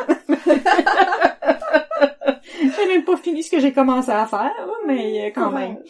[2.83, 5.83] J'ai même pas fini ce que j'ai commencé à faire, mais euh, quand même.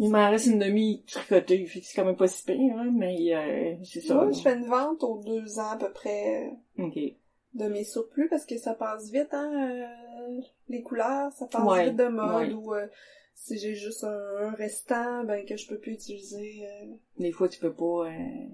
[0.00, 3.76] Il m'en reste une demi tricotée, c'est quand même pas si pire, hein, mais euh,
[3.84, 4.14] c'est ça.
[4.14, 6.98] Moi, je fais une vente aux deux ans à peu près Ok.
[7.54, 11.84] de mes surplus parce que ça passe vite, hein, euh, les couleurs, ça passe Ouais,
[11.90, 12.52] vite de mode ouais.
[12.54, 12.86] ou euh,
[13.36, 16.66] si j'ai juste un, un restant, ben que je peux plus utiliser.
[16.66, 16.86] euh,
[17.20, 18.06] Des fois, tu peux pas...
[18.08, 18.46] euh,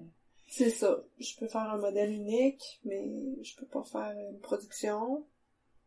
[0.47, 0.99] c'est ça.
[1.19, 3.03] Je peux faire un modèle unique, mais
[3.41, 5.23] je peux pas faire une production.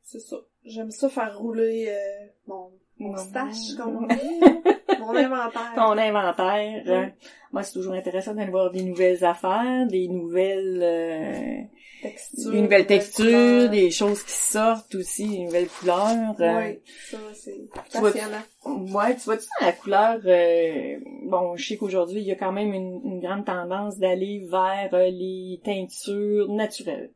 [0.05, 0.37] C'est ça.
[0.65, 4.41] J'aime ça faire rouler euh, mon, mon stash, comme on dit.
[5.01, 5.73] mon inventaire.
[5.75, 7.13] ton inventaire.
[7.53, 10.81] Moi, c'est toujours intéressant d'aller voir des nouvelles affaires, des nouvelles...
[10.83, 11.63] euh,
[12.03, 13.71] Texture, des nouvelles textures, couleurs.
[13.71, 16.35] des choses qui sortent aussi, des nouvelles couleurs.
[16.39, 16.79] euh, Oui,
[17.11, 17.55] ça, c'est
[17.91, 18.93] Tu vois- passionnant.
[18.93, 22.53] Ouais, tu vois-tu dans la couleur, euh, bon, je sais qu'aujourd'hui, il y a quand
[22.53, 27.11] même une, une grande tendance d'aller vers euh, les teintures naturelles,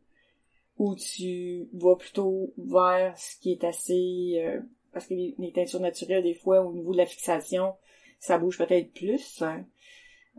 [0.78, 4.60] où tu vas plutôt vers ce qui est assez, euh,
[4.92, 7.74] parce que les, les teintures naturelles, des fois, au niveau de la fixation,
[8.20, 9.64] ça bouge peut-être plus, hein.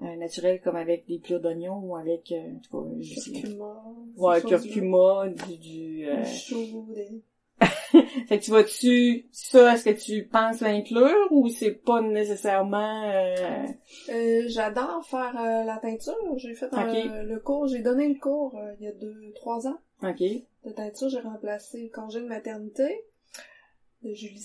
[0.01, 3.83] Euh, naturel comme avec des plats d'oignons ou avec, euh, en tout cas, Curcuma.
[4.15, 7.21] ouais, du, du euh, Du chou, des...
[8.27, 13.65] fait que tu vas-tu, ça, est-ce que tu penses l'inclure ou c'est pas nécessairement, euh,
[14.09, 16.15] Euh, J'adore faire euh, la teinture.
[16.37, 19.77] J'ai fait un- le cours, j'ai donné le cours il y a deux, trois ans
[20.03, 21.09] ok, de teinture.
[21.09, 23.03] J'ai remplacé le congé de maternité
[24.03, 24.41] de Julie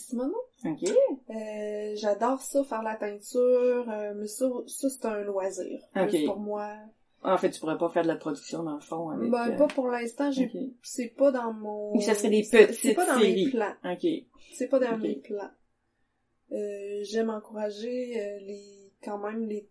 [0.65, 0.91] ok,
[1.31, 3.87] Euh, J'adore ça, faire la teinture,
[4.17, 5.81] mais ça, ça c'est un loisir.
[6.27, 6.73] Pour moi.
[7.25, 9.57] En fait, tu pourrais pas faire de la production dans le fond avec, Ben, euh,
[9.57, 10.51] pas pour l'instant, j'ai
[10.83, 11.95] c'est pas dans mon...
[11.97, 13.47] Ou ça serait des petites C'est pas dans séries.
[13.47, 13.75] mes plans.
[13.85, 14.07] ok,
[14.53, 15.51] C'est pas dans mes plans.
[16.53, 19.69] Euh, J'aime encourager euh, les quand même les,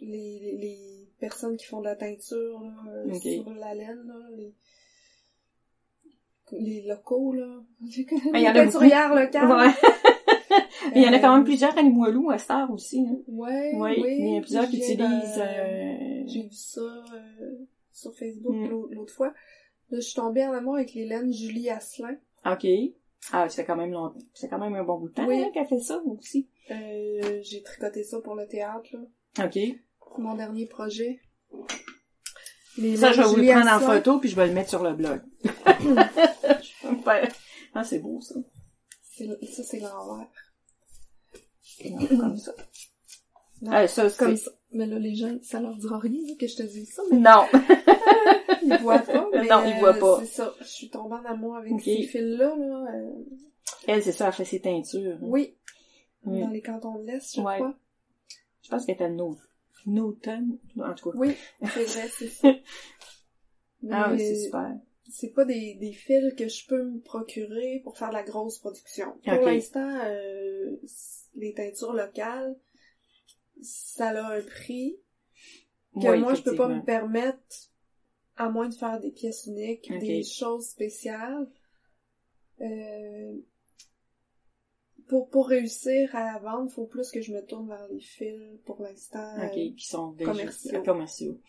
[0.00, 3.22] les les- personnes qui font de la teinture là, euh, Ok.
[3.22, 4.52] sur la laine, là, les,
[6.52, 7.62] les locaux là.
[7.80, 9.48] les il y en a teinturières locales.
[9.50, 9.72] ouais.
[10.94, 13.18] Mais il y en a quand même Euh, plusieurs à Limoilou à Star aussi, hein.
[13.28, 14.16] Ouais, Oui, oui.
[14.18, 18.68] il y en a plusieurs qui utilisent, euh, J'ai vu ça euh, sur Facebook Mm.
[18.68, 19.28] l'au- l'autre fois.
[19.90, 22.16] Là, je suis tombée en amour avec laines Julie Asselin.
[22.46, 22.66] ok.
[23.32, 25.42] Ah, c'est quand même longtemps, c'est quand même un bon bout de temps, Oui.
[25.42, 26.46] hein, qu'elle fait ça aussi.
[26.70, 29.44] Euh, J'ai tricoté ça pour le théâtre, là.
[29.46, 29.58] Ok.
[30.18, 31.20] mon dernier projet.
[32.76, 34.82] Les Ça, je vais vous le prendre en photo puis je vais le mettre sur
[34.82, 35.22] le blog.
[35.42, 35.48] Je
[36.88, 37.32] vais me faire-
[37.74, 38.34] Ah, c'est beau, ça.
[39.16, 40.26] Ça, c'est l'envers.
[42.18, 42.52] Comme ça.
[43.62, 44.18] Non, Ah, ça, c'est...
[44.18, 44.50] Comme ça.
[44.74, 47.44] Mais là, les gens, ça leur dira rien que je te dise ça, mais Non.
[48.62, 49.28] ils voient pas.
[49.32, 50.20] Mais, Non, ils voient euh, pas.
[50.20, 50.54] C'est ça.
[50.60, 52.86] Je suis tombée en amour avec ces fils-là, là.
[52.94, 53.10] euh,
[53.86, 55.12] Elle, c'est ça, elle fait ses teintures.
[55.14, 55.18] hein.
[55.22, 55.54] Oui.
[56.26, 56.40] Oui.
[56.40, 57.56] Dans les cantons de l'Est, je Ouais.
[57.56, 57.74] crois.
[58.62, 59.36] Je pense qu'elle était No...
[59.86, 60.58] Newton.
[60.80, 61.18] En tout cas.
[61.18, 62.48] Oui, c'est vrai, c'est ça.
[63.82, 64.72] Mais Ah oui, c'est super.
[65.10, 68.58] c'est pas des, des fils que je peux me procurer pour faire de la grosse
[68.58, 69.12] production.
[69.22, 70.76] Pour l'instant, euh,
[71.36, 72.56] les teintures locales,
[73.62, 74.98] ça a un prix
[75.94, 77.70] que moi je peux pas me permettre
[78.36, 81.48] à moins de faire des pièces uniques, des choses spéciales,
[82.60, 83.32] euh,
[85.08, 88.58] pour, pour réussir à la vendre, faut plus que je me tourne vers les fils
[88.64, 89.36] pour l'instant.
[89.36, 90.82] OK, euh, qui sont déjà commerciaux.
[90.82, 91.40] commerciaux.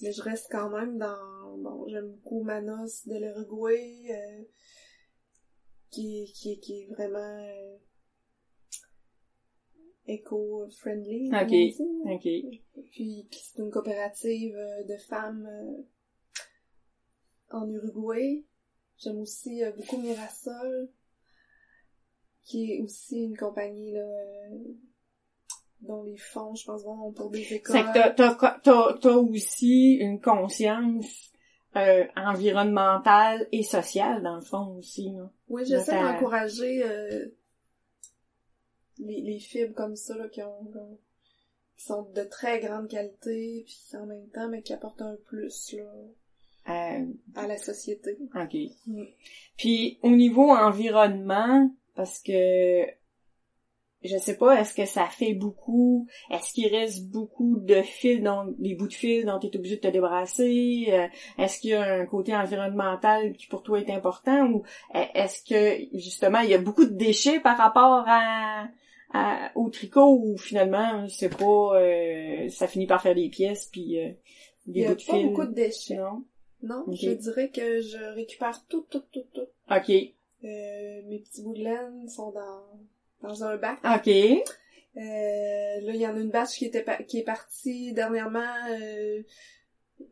[0.00, 4.42] mais je reste quand même dans, bon, j'aime beaucoup Manos de l'Uruguay, euh,
[5.90, 7.46] qui, qui, qui est vraiment
[10.06, 11.28] éco-friendly.
[11.28, 11.42] Ok.
[11.42, 12.62] on dit.
[12.76, 12.86] OK.
[12.90, 15.82] Puis c'est une coopérative euh, de femmes euh,
[17.50, 18.44] en Uruguay.
[18.98, 20.88] J'aime aussi euh, beaucoup Mirasol,
[22.42, 24.06] qui est aussi une compagnie là,
[25.80, 27.76] dont les fonds, je pense, vont pour des écoles.
[27.76, 31.32] C'est que t'as, t'as, t'as, t'as aussi une conscience
[31.76, 35.10] euh, environnementale et sociale, dans le fond, aussi.
[35.10, 35.30] Là.
[35.48, 37.26] Oui, j'essaie d'encourager euh,
[38.98, 40.98] les, les fibres comme ça là, qui, ont, qui ont-
[41.76, 45.74] qui sont de très grande qualité, puis en même temps, mais qui apportent un plus
[45.76, 45.92] là,
[46.66, 48.16] Euh, à la société.
[48.34, 48.56] OK.
[48.86, 49.04] Mm.
[49.58, 52.86] Puis au niveau environnement, parce que
[54.02, 58.54] je sais pas, est-ce que ça fait beaucoup, est-ce qu'il reste beaucoup de fils, dont,
[58.58, 61.06] des bouts de fil dont tu es obligé de te débarrasser, euh,
[61.38, 64.62] est-ce qu'il y a un côté environnemental qui pour toi est important ou
[64.94, 68.68] est-ce que justement il y a beaucoup de déchets par rapport à,
[69.14, 73.98] à- au tricot ou finalement c'est pas, euh, ça finit par faire des pièces puis
[74.00, 74.10] euh,
[74.66, 75.26] Il des y a bouts de pas fil.
[75.28, 75.96] beaucoup de déchets.
[75.96, 76.24] Non?
[76.62, 79.46] Non, je dirais que je récupère tout, tout, tout, tout.
[79.70, 79.90] Ok.
[79.90, 83.78] Euh, mes petits bouts de laine sont dans, dans un bac.
[83.84, 84.08] Ok.
[84.08, 88.40] Euh, là, il y en a une batch qui était qui est partie dernièrement.
[88.70, 89.22] Euh,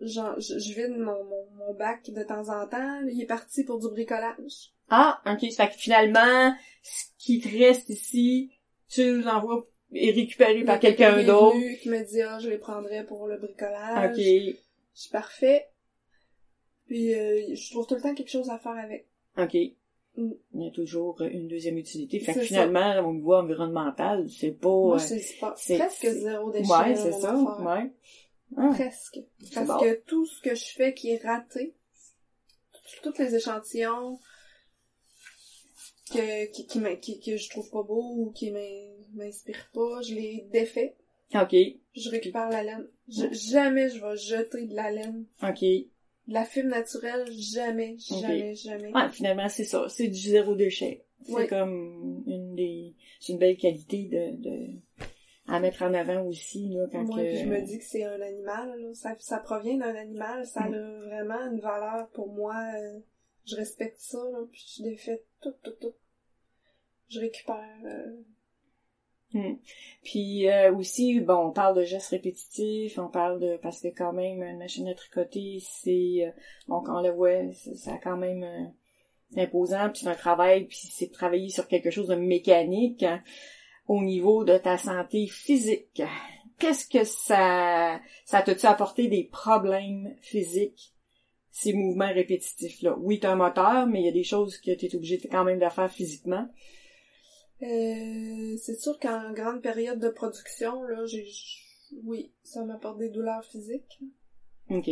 [0.01, 3.01] genre, je, je vide mon, mon, mon bac de temps en temps.
[3.11, 4.73] Il est parti pour du bricolage.
[4.91, 5.51] Ah, ok.
[5.53, 8.51] Ça fait que finalement, ce qui te reste ici,
[8.93, 11.57] tu l'envoies et récupéré par quelqu'un d'autre.
[11.83, 14.11] qui me dit, ah, je les prendrais pour le bricolage.
[14.13, 14.19] Ok.
[14.23, 14.55] Je
[15.01, 15.69] suis parfait.
[16.87, 19.07] Puis, euh, je trouve tout le temps quelque chose à faire avec.
[19.39, 19.55] Ok.
[20.17, 20.31] Mm.
[20.55, 22.21] Il y a toujours une deuxième utilité.
[22.21, 24.69] Fait que finalement, au niveau environnemental, c'est pas...
[24.69, 26.71] Moi, euh, c'est c'est pas c'est- presque zéro déchet.
[26.71, 27.33] ouais, c'est ça.
[27.33, 27.61] affaire.
[27.67, 27.93] Ouais.
[28.59, 29.21] Ah, Presque.
[29.55, 29.79] Parce bon.
[29.79, 31.75] que tout ce que je fais qui est raté,
[33.03, 34.19] tous les échantillons
[36.13, 40.01] que, qui, qui, m'in- qui- que je trouve pas beau ou qui m'in- m'inspirent pas,
[40.03, 40.95] je les défais,
[41.35, 41.55] Ok.
[41.95, 42.87] je récupère la laine.
[43.09, 45.25] Je- jamais je vais jeter de la laine.
[45.43, 45.61] Ok.
[45.63, 48.93] De la fibre naturelle, jamais, jamais, jamais.
[48.95, 49.87] Ouais, finalement, c'est ça.
[49.89, 51.05] C'est du zéro déchet.
[51.25, 51.47] C'est Oui.
[51.49, 52.95] comme une des...
[53.21, 54.37] C'est une belle qualité de...
[54.43, 54.67] de...
[55.49, 57.37] à mettre en avant aussi, là, quand Moi, que...
[57.37, 58.95] je me dis que c'est un animal, là.
[58.95, 60.75] Ça, ça provient d'un animal, ça Mm.
[60.75, 62.55] a vraiment une valeur pour moi.
[62.77, 63.01] euh,
[63.45, 65.93] je respecte ça, là, puis je défais tout, tout, tout.
[67.13, 67.79] Je récupère.
[67.85, 68.23] euh,
[69.35, 69.55] Hmm.
[70.05, 74.13] Puis euh, aussi, bon, on parle de gestes répétitifs, on parle de parce que quand
[74.13, 76.31] même une machine à tricoter, c'est euh,
[76.69, 80.67] bon quand on le voit, ça a quand même euh, imposant, puis c'est un travail,
[80.67, 83.23] puis c'est travailler sur quelque chose de mécanique hein,
[83.89, 86.03] au niveau de ta santé physique.
[86.59, 90.93] Qu'est-ce que ça ça t'a-tu apporté des problèmes physiques
[91.51, 94.75] ces mouvements répétitifs là Oui, t'as un moteur, mais il y a des choses que
[94.75, 96.49] tu es obligé quand même de faire physiquement.
[97.63, 101.27] Euh, c'est sûr qu'en grande période de production, là, j'ai,
[102.05, 104.01] oui, ça m'apporte des douleurs physiques.
[104.69, 104.89] OK.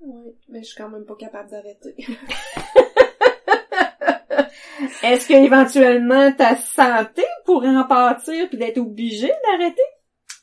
[0.00, 1.96] Oui, mais je suis quand même pas capable d'arrêter.
[5.02, 9.82] Est-ce que éventuellement ta santé pourrait en pâtir puis d'être obligé d'arrêter?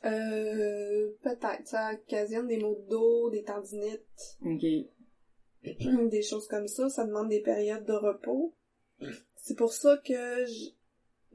[0.05, 1.65] Euh, peut-être.
[1.65, 4.65] Ça occasionne des maux de dos, des tendinites, OK.
[6.09, 6.89] des choses comme ça.
[6.89, 8.53] Ça demande des périodes de repos.
[9.35, 10.45] C'est pour ça que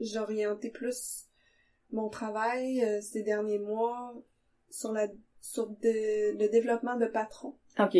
[0.01, 1.25] j'ai orienté plus
[1.91, 4.13] mon travail euh, ces derniers mois
[4.69, 5.07] sur la
[5.41, 7.97] sur de- le développement de patrons OK.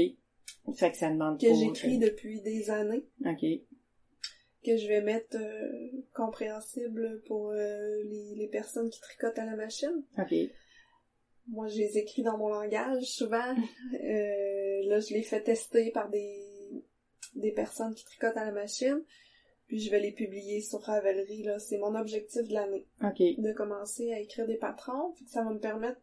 [0.75, 3.05] Fait que ça demande que j'écris depuis des années.
[3.25, 3.41] OK.
[4.63, 9.55] que je vais mettre euh, compréhensible pour euh, les, les personnes qui tricotent à la
[9.55, 10.03] machine.
[10.19, 10.33] OK.
[11.47, 13.55] Moi, je les écris dans mon langage souvent.
[13.91, 16.83] Là, je les fais tester par des,
[17.35, 19.03] des personnes qui tricotent à la machine.
[19.71, 21.43] Puis je vais les publier sur Ravelry.
[21.43, 21.57] Là.
[21.57, 23.19] C'est mon objectif de l'année, OK.
[23.19, 25.13] de commencer à écrire des patrons.
[25.15, 26.01] Puis ça va me permettre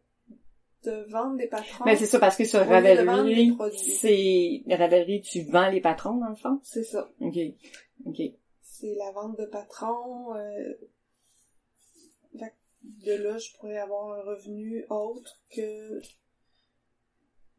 [0.85, 1.85] de vendre des patrons.
[1.85, 6.35] Mais c'est ça parce que sur Ravelry, c'est Ravelry, tu vends les patrons dans le
[6.35, 6.59] fond?
[6.63, 7.11] C'est ça.
[7.21, 7.37] OK.
[8.07, 8.21] OK.
[8.63, 10.33] c'est la vente de patrons.
[10.35, 10.73] Euh...
[12.39, 16.01] fait que de là, je pourrais avoir un revenu autre que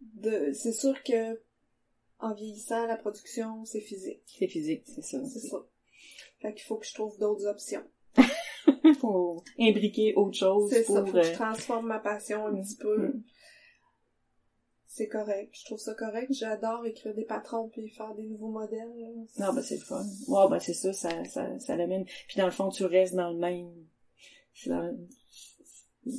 [0.01, 0.53] de.
[0.55, 1.41] C'est sûr que
[2.19, 4.23] en vieillissant, la production, c'est physique.
[4.27, 5.25] C'est physique, c'est ça.
[5.25, 5.65] C'est ça.
[6.41, 7.83] Fait qu'il faut que je trouve d'autres options.
[9.01, 10.97] Faut imbriquer autre chose C'est pour...
[10.97, 11.05] ça.
[11.05, 12.97] Faut que je euh, transforme ma passion un petit peu.
[13.09, 13.23] Mm.
[14.87, 15.51] c'est correct.
[15.53, 16.33] Je trouve ça correct.
[16.33, 18.89] J'adore écrire des patrons puis faire des nouveaux modèles.
[19.39, 20.03] Non, ben c'est le fun.
[20.29, 22.05] Ouais, ben c'est ça, ça, ça, ça l'amène.
[22.27, 23.71] Puis dans le fond, tu restes dans le même.
[24.55, 24.97] c'est dans-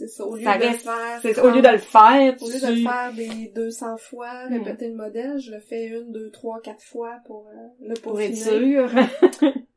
[0.08, 0.26] ça.
[0.26, 1.44] Au lieu Ça de le faire.
[1.44, 4.54] Au lieu de le faire, Au lieu de le faire des 200 fois, Hmm.
[4.54, 8.22] répéter le modèle, je le fais une, deux, trois, quatre fois pour euh, le pour
[8.22, 8.90] être sûr.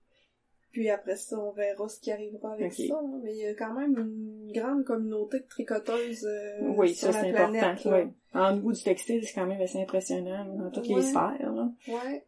[0.75, 2.83] Puis après ça, on verra ce qui arrivera avec ça.
[2.83, 3.01] là.
[3.22, 7.18] Mais il y a quand même une grande communauté de tricoteuses euh, oui, sur ça
[7.18, 7.62] la c'est planète.
[7.62, 7.91] important.
[7.93, 8.03] là.
[8.05, 8.11] Oui.
[8.35, 10.97] En niveau du textile, c'est quand même assez impressionnant dans toutes Ouais.
[10.97, 11.68] les sphères.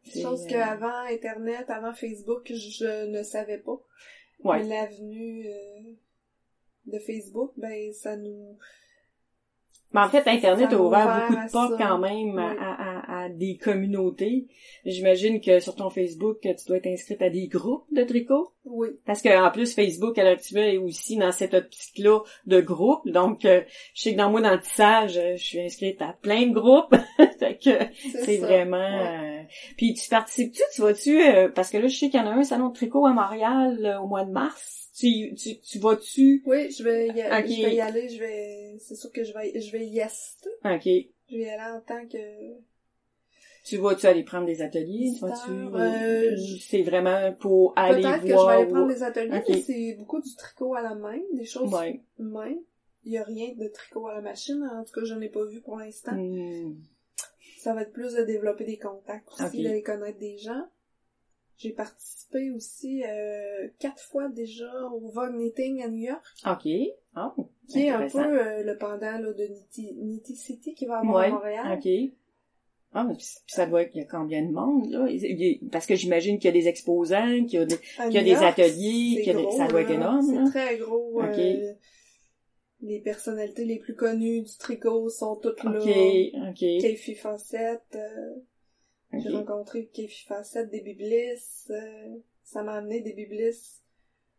[0.04, 3.80] C'est, chose euh, qu'avant Internet, avant Facebook, je ne savais pas.
[4.44, 4.62] Ouais.
[4.62, 5.92] Mais l'avenue euh,
[6.86, 8.56] de Facebook, ben ça nous...
[9.92, 12.56] Mais en fait, Internet a ouvert beaucoup de portes quand même à, Oui.
[12.60, 14.46] à, à- à des communautés.
[14.84, 18.52] J'imagine que sur ton Facebook, tu dois être inscrite à des groupes de tricot.
[18.64, 22.60] Oui, Parce que en plus, Facebook, à l'heure actuelle, est aussi dans cette optique-là de
[22.60, 23.08] groupe.
[23.08, 23.62] Donc, euh,
[23.94, 26.52] je sais que dans moi, dans le tissage, euh, je suis inscrite à plein de
[26.52, 26.94] groupes.
[27.38, 27.70] fait que
[28.24, 28.76] c'est vraiment...
[28.76, 29.40] Ouais.
[29.40, 29.42] euh,
[29.76, 31.22] Puis tu participes-tu, tu vas-tu...
[31.22, 33.12] euh, parce que là, je sais qu'il y en a un salon de tricot à
[33.12, 34.90] Montréal au mois de mars.
[34.98, 36.42] Tu, tu, tu vas-tu...
[36.46, 37.46] Oui, je vais, y a- Ok.
[37.48, 38.76] je vais y aller, je vais...
[38.80, 40.48] C'est sûr que je vais, je vais y assister.
[40.64, 40.84] OK.
[41.30, 42.16] Je vais y aller en tant que...
[43.66, 45.10] Tu vas-tu aller prendre des ateliers?
[45.22, 48.48] Euh, C'est vraiment pour aller Peut-être que je voir...
[48.48, 51.72] vais aller prendre des ateliers, mais c'est beaucoup du tricot à la main, des choses
[51.74, 52.00] Ouais.
[52.18, 52.54] main.
[53.04, 55.44] Il y a rien de tricot à la machine, en tout cas, je n'ai pas
[55.44, 56.12] vu pour l'instant.
[56.14, 56.76] Hmm.
[57.58, 59.62] Ça va être plus de développer des contacts aussi, Ok.
[59.64, 60.62] d'aller connaître des gens.
[61.58, 66.68] J'ai participé aussi euh, quatre fois déjà au Vogue Knitting à New York, OK.
[67.16, 70.98] Oh, qui est un peu euh, le pendant là, de Nitty, Nitty City qui va
[70.98, 71.78] avoir Ouais, à Montréal.
[71.78, 72.12] OK.
[72.92, 73.14] Ah, mais
[73.46, 75.06] ça doit être, il y a combien de monde, là?
[75.70, 77.74] Parce que j'imagine qu'il y a des exposants, qu'il y a des...
[77.98, 79.66] À Qu'il y a New des York, ateliers, c'est qu'il y a des- gros, ça
[79.66, 80.44] doit être énorme.
[80.44, 81.20] C'est très gros.
[81.22, 81.72] Euh,
[82.80, 85.70] les personnalités les plus connues du tricot sont toutes là.
[85.78, 86.80] OK, OK.
[86.80, 88.34] Kefi Fawcett, euh,
[89.12, 93.80] j'ai rencontré Kefi Fawcett des Biblis, euh, ça m'a amené des Biblis.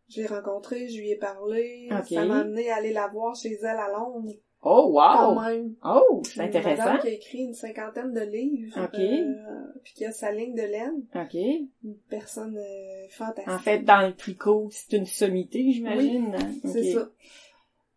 [0.10, 3.54] Je l'ai rencontré, je lui ai parlé, ça m'a amené à aller la voir chez
[3.54, 4.32] elle à Londres,
[4.70, 5.42] Oh, quand wow!
[5.42, 5.76] même.
[5.86, 6.84] Oh, c'est Une intéressant.
[6.84, 9.00] madame qui a écrit une cinquantaine de livres, Ok.
[9.00, 11.34] euh, puis qui a sa ligne de laine, OK.
[11.36, 13.54] une personne euh, fantastique.
[13.54, 16.36] En fait, dans le tricot, c'est une sommité, j'imagine.
[16.36, 16.52] hein?
[16.66, 17.10] c'est ça.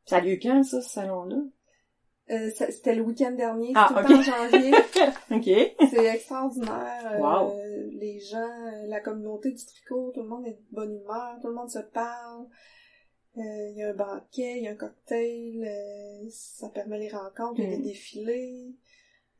[0.06, 1.36] Ça a lieu quand, ça, ce salon-là?
[2.30, 4.10] Euh, C'était le week-end dernier, Ah, ok.
[4.10, 4.72] en janvier.
[5.32, 5.88] OK.
[5.90, 7.18] C'est extraordinaire.
[7.18, 7.52] Wow.
[7.98, 8.46] Les gens,
[8.86, 11.80] la communauté du tricot, tout le monde est de bonne humeur, tout le monde se
[11.92, 12.46] parle.
[13.38, 17.08] Euh, Il y a un banquet, il y a un cocktail, euh, ça permet les
[17.10, 17.82] rencontres, il y a Hmm.
[17.82, 18.74] des défilés.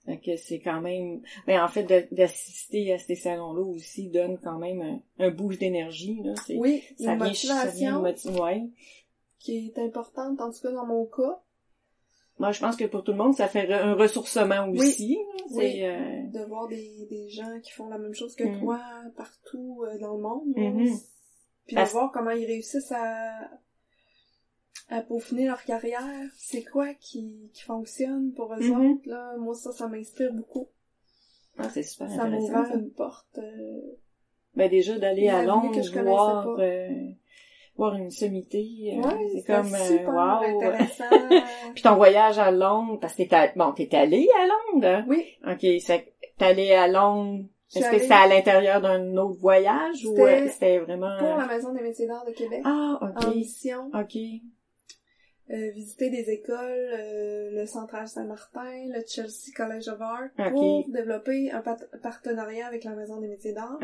[0.07, 1.21] Fait que c'est quand même...
[1.47, 5.61] Ben, en fait, de- d'assister à ces salons-là aussi donne quand même un, un boost
[5.61, 6.35] d'énergie, là.
[6.47, 8.71] C'est- Oui, ça une vient, ça vient motivation ouais.
[9.39, 11.43] qui est importante, en tout cas dans mon cas,
[12.39, 15.19] Moi, je pense que pour tout le monde, ça fait un ressourcement aussi.
[15.51, 15.85] Oui.
[15.85, 18.61] euh, de voir des, des gens qui font la même chose que Hmm.
[18.61, 18.81] toi
[19.17, 20.47] partout dans le monde.
[20.57, 20.97] Mhm.
[21.67, 23.51] Puis Parce- de voir comment ils réussissent à,
[24.91, 26.03] à peaufiner leur carrière.
[26.37, 28.93] C'est quoi qui, qui fonctionne pour eux Mhm.
[28.93, 29.37] autres, là?
[29.39, 30.69] Moi, ça, ça m'inspire beaucoup.
[31.59, 32.49] ah, c'est super Ça m'a intéressant.
[32.53, 32.75] ouvert ça.
[32.75, 33.39] une porte.
[33.39, 33.81] euh,
[34.57, 36.89] Ben, déjà, d'aller à Londres, que je connaissais voir, euh,
[37.77, 40.57] voir une sommité, euh, ouais, c'est comme, euh, super wow.
[40.57, 41.05] intéressant.
[41.75, 45.05] Puis ton voyage à Londres, parce que t'es à- bon, t'es allé à Londres, hein?
[45.09, 46.05] oui, Ok, t'es
[46.41, 47.45] allé à Londres.
[47.73, 51.47] Est-ce que c'était à l'intérieur d'un autre voyage ou C'était euh, c'était vraiment pour la
[51.47, 52.63] Maison des métiers d'art de Québec.
[52.65, 54.17] Ah, En ok, mission, ok,
[55.51, 61.51] euh, visiter des écoles, euh, le Central Saint-Martin, le Chelsea College of Art, pour développer
[61.51, 61.61] un
[62.03, 63.79] partenariat avec la Maison des métiers d'art,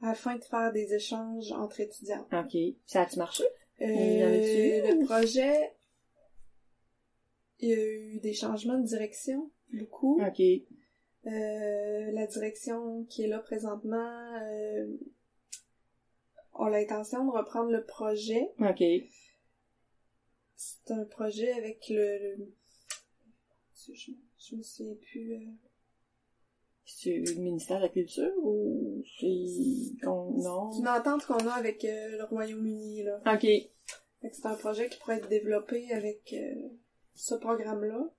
[0.00, 2.26] afin de faire des échanges entre étudiants.
[2.32, 2.56] ok.
[2.86, 3.44] Ça a-tu marché?
[3.82, 5.72] Euh, le projet,
[7.60, 10.18] il y a eu des changements de direction, beaucoup.
[10.22, 10.40] Ok,
[11.24, 14.32] la direction qui est là présentement
[16.54, 18.48] a l'intention de reprendre le projet.
[18.58, 18.82] ok.
[20.60, 22.36] C'est un projet avec le...
[22.36, 22.52] le-
[23.94, 25.34] Je, je me souviens plus...
[25.34, 25.50] euh,
[26.84, 30.04] C'est le ministère de la Culture ou c'est...
[30.04, 30.72] Non?
[30.72, 33.20] C'est une entente qu'on a avec euh, le Royaume-Uni, là.
[33.34, 33.46] Ok,
[34.20, 36.54] c'est un projet qui pourrait être développé avec euh,
[37.14, 38.10] ce programme-là.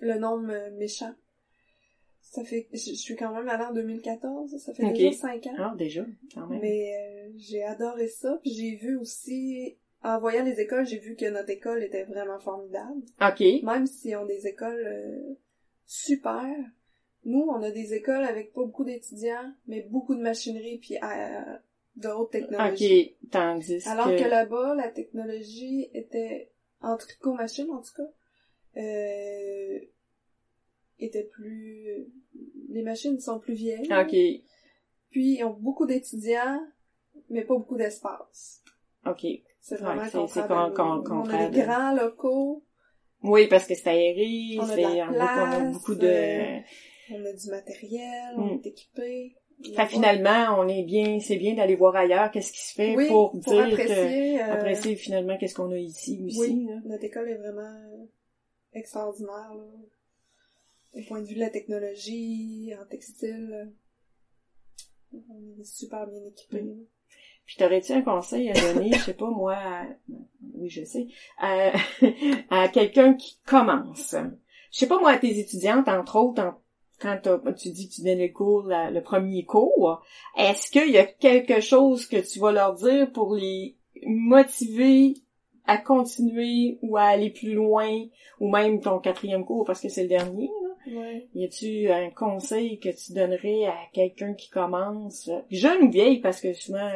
[0.00, 0.38] Le nom
[0.76, 1.14] méchant.
[2.20, 5.54] Ça fait, je, je suis quand même allée en 2014, ça fait déjà cinq ans.
[5.56, 6.60] ah, déjà, quand même.
[6.60, 8.38] Mais j'ai adoré ça.
[8.42, 12.38] Puis j'ai vu aussi, en voyant les écoles, j'ai vu que notre école était vraiment
[12.38, 13.02] formidable.
[13.20, 15.34] Ok, Même s'ils ont des écoles euh,
[15.86, 16.46] super.
[17.24, 21.56] Nous, on a des écoles avec pas beaucoup d'étudiants, mais beaucoup de machinerie puis euh,
[21.96, 23.16] de haute technologie.
[23.24, 23.30] ok.
[23.30, 24.22] Tandis Alors que...
[24.22, 28.80] que là-bas, la technologie était en tricot-machine, en tout cas.
[28.80, 29.78] Euh,
[31.00, 32.06] étaient plus...
[32.68, 33.92] Les machines sont plus vieilles.
[33.92, 34.44] OK.
[35.10, 36.60] Puis, ils ont beaucoup d'étudiants,
[37.30, 38.62] mais pas beaucoup d'espace.
[39.04, 39.26] OK.
[39.60, 40.18] C'est vraiment Ouais, c'est-
[41.02, 42.64] contraire On a des de- grands locaux,
[43.22, 46.06] Oui, parce que c'est aéré, On a de c'est beaucoup, on a place, beaucoup de...
[46.06, 46.58] euh,
[47.10, 48.60] on a du matériel, on Mm.
[48.62, 49.36] est équipé.
[49.74, 52.94] Fait que finalement, on est bien, c'est bien d'aller voir ailleurs qu'est-ce qui se fait
[52.96, 56.38] oui, pour, pour dire apprécier, que, euh, apprécier finalement qu'est-ce qu'on a ici aussi.
[56.38, 56.80] Oui, là.
[56.84, 57.74] notre école est vraiment
[58.72, 59.52] extraordinaire.
[59.56, 59.64] Là.
[60.94, 63.68] Au point de vue de la technologie, en textile,
[65.12, 66.62] euh, on est super bien équipés.
[66.62, 66.86] Mm.
[67.48, 69.86] Puis t'aurais-tu un conseil à donner, je sais pas moi, à-
[70.54, 71.06] oui je sais,
[71.38, 71.72] à,
[72.50, 74.14] à quelqu'un qui commence?
[74.70, 76.54] Je sais pas moi, à tes étudiantes, entre autres, en-
[77.00, 77.18] quand
[77.56, 80.02] tu dis que tu donnes le cours, la- le premier cours,
[80.36, 85.14] est-ce qu'il y a quelque chose que tu vas leur dire pour les motiver
[85.66, 87.90] à continuer ou à aller plus loin,
[88.40, 90.98] ou même ton quatrième cours parce que c'est le dernier, là?
[91.00, 91.26] Ouais.
[91.34, 96.40] Y a-tu un conseil que tu donnerais à quelqu'un qui commence, jeune ou vieille, parce
[96.40, 96.88] que souvent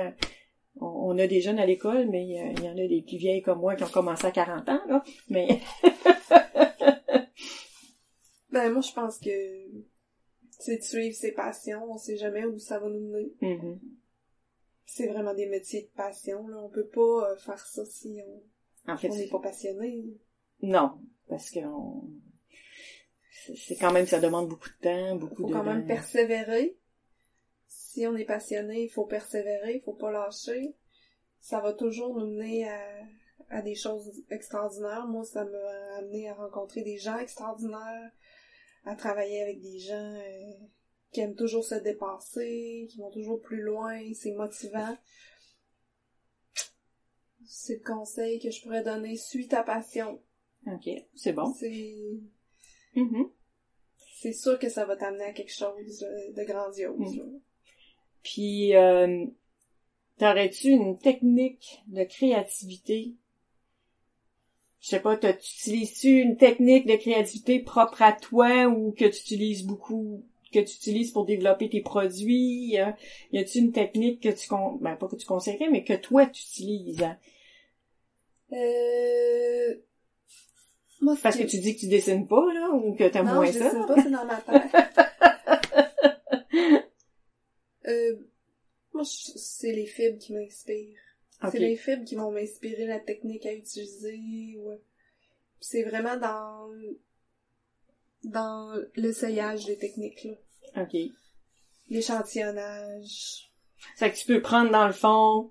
[0.81, 3.43] on, on a des jeunes à l'école, mais il y, en a des plus vieilles
[3.43, 5.05] comme moi qui ont commencé à 40 ans, là.
[5.29, 5.47] Mais
[8.51, 9.31] Ben moi je pense que
[10.59, 13.33] c'est de suivre ses passions, on sait jamais où ça va nous mener.
[13.41, 13.81] Mhm.
[14.85, 16.59] C'est vraiment des métiers de passion, là.
[16.59, 18.43] On peut pas euh, faire ça si on
[18.93, 20.05] en fait, on n'est pas passionné.
[20.61, 20.99] non,
[21.29, 22.11] parce que on-
[23.57, 26.77] c'est quand même ça demande beaucoup de temps, Il beaucoup faut de quand même persévérer.
[27.93, 30.75] Si on est passionné, il faut persévérer, il faut pas lâcher.
[31.41, 32.81] Ça va toujours nous mener à,
[33.51, 35.07] à des choses extraordinaires.
[35.07, 38.11] Moi, ça m'a amené à rencontrer des gens extraordinaires,
[38.87, 40.53] à travailler avec des gens euh,
[41.11, 44.97] qui aiment toujours se dépasser, qui vont toujours plus loin, c'est motivant.
[47.45, 49.17] C'est le conseil que je pourrais donner.
[49.17, 50.23] Suis ta passion.
[50.67, 51.53] Ok, c'est bon.
[51.53, 52.23] C'est
[52.95, 53.31] Mhm.
[54.21, 55.75] c'est sûr que ça va t'amener à quelque chose
[56.35, 57.17] de, grandiose.
[57.17, 57.41] Mm.
[58.23, 59.27] Puis, euh,
[60.19, 63.13] t'aurais-tu une technique de créativité?
[64.81, 69.05] Je sais pas, t'as- tu utilises-tu une technique de créativité propre à toi ou que
[69.05, 72.79] tu utilises beaucoup, que tu utilises pour développer tes produits?
[72.81, 72.91] Euh,
[73.33, 74.73] Y a-tu une technique que tu, con...
[74.81, 77.03] ben, pas que tu conseillerais, mais que toi tu utilises?
[77.03, 77.17] hein?
[78.53, 79.75] Euh...
[81.01, 83.47] Moi, Parce que tu dis que tu dessines pas, là, ou que t'aimes Non, moins
[83.47, 83.65] je ça?
[83.65, 84.63] dessine pas, c'est dans ma tête.
[87.89, 88.17] euh,
[88.95, 90.99] moi, je- c'est les fibres qui m'inspirent.
[91.43, 91.51] Ok.
[91.53, 94.57] C'est les fibres qui vont m'inspirer la technique à utiliser.
[94.59, 94.81] Ouais.
[95.61, 96.71] C'est vraiment dans
[98.25, 100.83] dans l'essayage des techniques, là.
[100.83, 100.97] OK.
[101.91, 103.51] L'échantillonnage.
[103.97, 105.51] C'est que tu peux prendre dans le fond.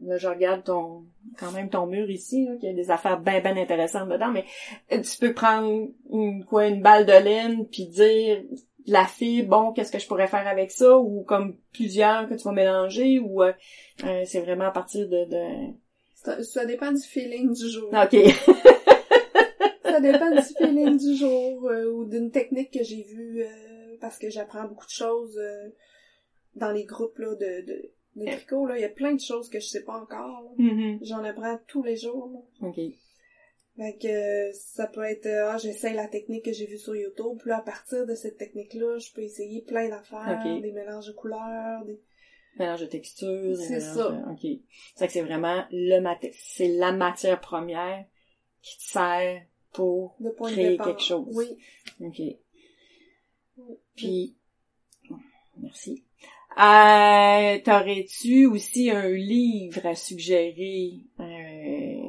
[0.00, 1.06] Là, je regarde ton,
[1.38, 4.44] quand même ton mur ici, là, qui a des affaires bien, bien intéressantes dedans, mais
[4.90, 8.42] tu peux prendre une, quoi, une balle de laine puis dire
[8.86, 12.42] la fibre, bon, qu'est-ce que je pourrais faire avec ça, ou comme plusieurs que tu
[12.44, 13.52] vas mélanger, ou euh,
[14.04, 15.72] euh, c'est vraiment à partir de, de...
[16.14, 17.90] Ça, ça dépend du feeling du jour.
[17.92, 18.16] Ok.
[19.92, 24.18] Ça dépend du feeling du jour euh, ou d'une technique que j'ai vue euh, parce
[24.18, 25.68] que j'apprends beaucoup de choses euh,
[26.54, 28.66] dans les groupes là, de, de, de tricot.
[28.66, 28.78] Là.
[28.78, 30.54] Il y a plein de choses que je sais pas encore.
[30.56, 31.00] Mhm.
[31.02, 32.30] J'en apprends tous les jours.
[32.32, 32.68] Là.
[32.68, 32.80] Ok.
[33.76, 37.38] Fait que ça peut être euh, ah j'essaye la technique que j'ai vue sur YouTube,
[37.40, 40.60] puis là, à partir de cette technique-là, je peux essayer plein d'affaires, Ok.
[40.62, 41.98] des mélanges de couleurs, des.
[42.58, 43.56] Mélange de textures.
[43.56, 44.10] C'est ça.
[44.10, 44.60] de- Ok.
[44.94, 48.04] C'est que c'est vraiment le mat- c'est la matière première
[48.60, 49.42] qui te sert
[49.72, 50.18] pour
[50.48, 51.34] Créer quelque chose.
[51.34, 51.56] Oui.
[52.00, 52.20] OK.
[53.96, 54.36] Puis,
[55.58, 56.04] merci.
[56.58, 61.06] Euh, t'aurais-tu aussi un livre à suggérer?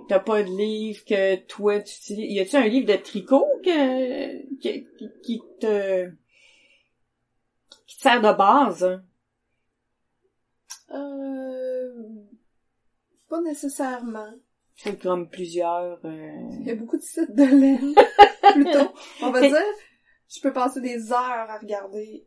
[0.08, 2.32] T'as pas de livre que toi tu utilises?
[2.32, 6.10] Y a-tu un livre de tricot que, qui, te,
[7.86, 8.84] qui te sert de base?
[8.84, 9.04] hein?
[10.92, 12.24] Euh...
[13.30, 14.34] Pas nécessairement.
[14.76, 17.96] C'est comme plusieurs, euh, Il y a beaucoup de sites de laine.
[18.54, 18.94] Plutôt.
[19.22, 19.58] On va dire,
[20.28, 22.26] je peux passer des heures à regarder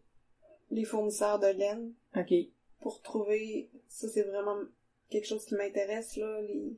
[0.71, 2.33] les fournisseurs de laine OK.
[2.81, 4.57] pour trouver, ça c'est vraiment
[5.11, 6.77] quelque chose qui m'intéresse, là, les,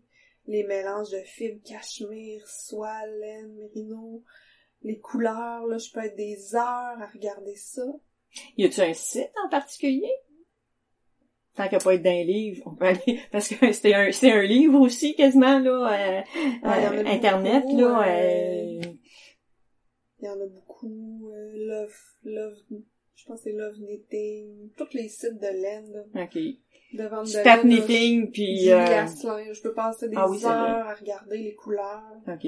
[0.49, 4.25] les mélanges de fibres, cachemire, soie, laine, mérino,
[4.83, 6.63] les couleurs, là, je peux être des heures
[7.01, 7.83] à regarder ça.
[8.57, 10.11] Y a-tu un site en particulier?
[11.55, 14.43] Tant qu'à pas être d'un livre, on peut aller, parce que c'est un, c'est un
[14.43, 16.23] livre aussi, quasiment, là, euh,
[16.63, 18.81] Ah, il euh, beaucoup, Internet, là, euh, euh,
[20.21, 22.81] Il y en a beaucoup, euh, Love, Love,
[23.19, 26.35] je pense que c'est Love Knitting, tous les sites de laine, là, ok.
[26.35, 29.07] de vente de tapes laine, là, knitting, puis, euh,
[29.53, 32.23] je peux passer des Ah oui, heures à regarder les couleurs.
[32.29, 32.47] ok.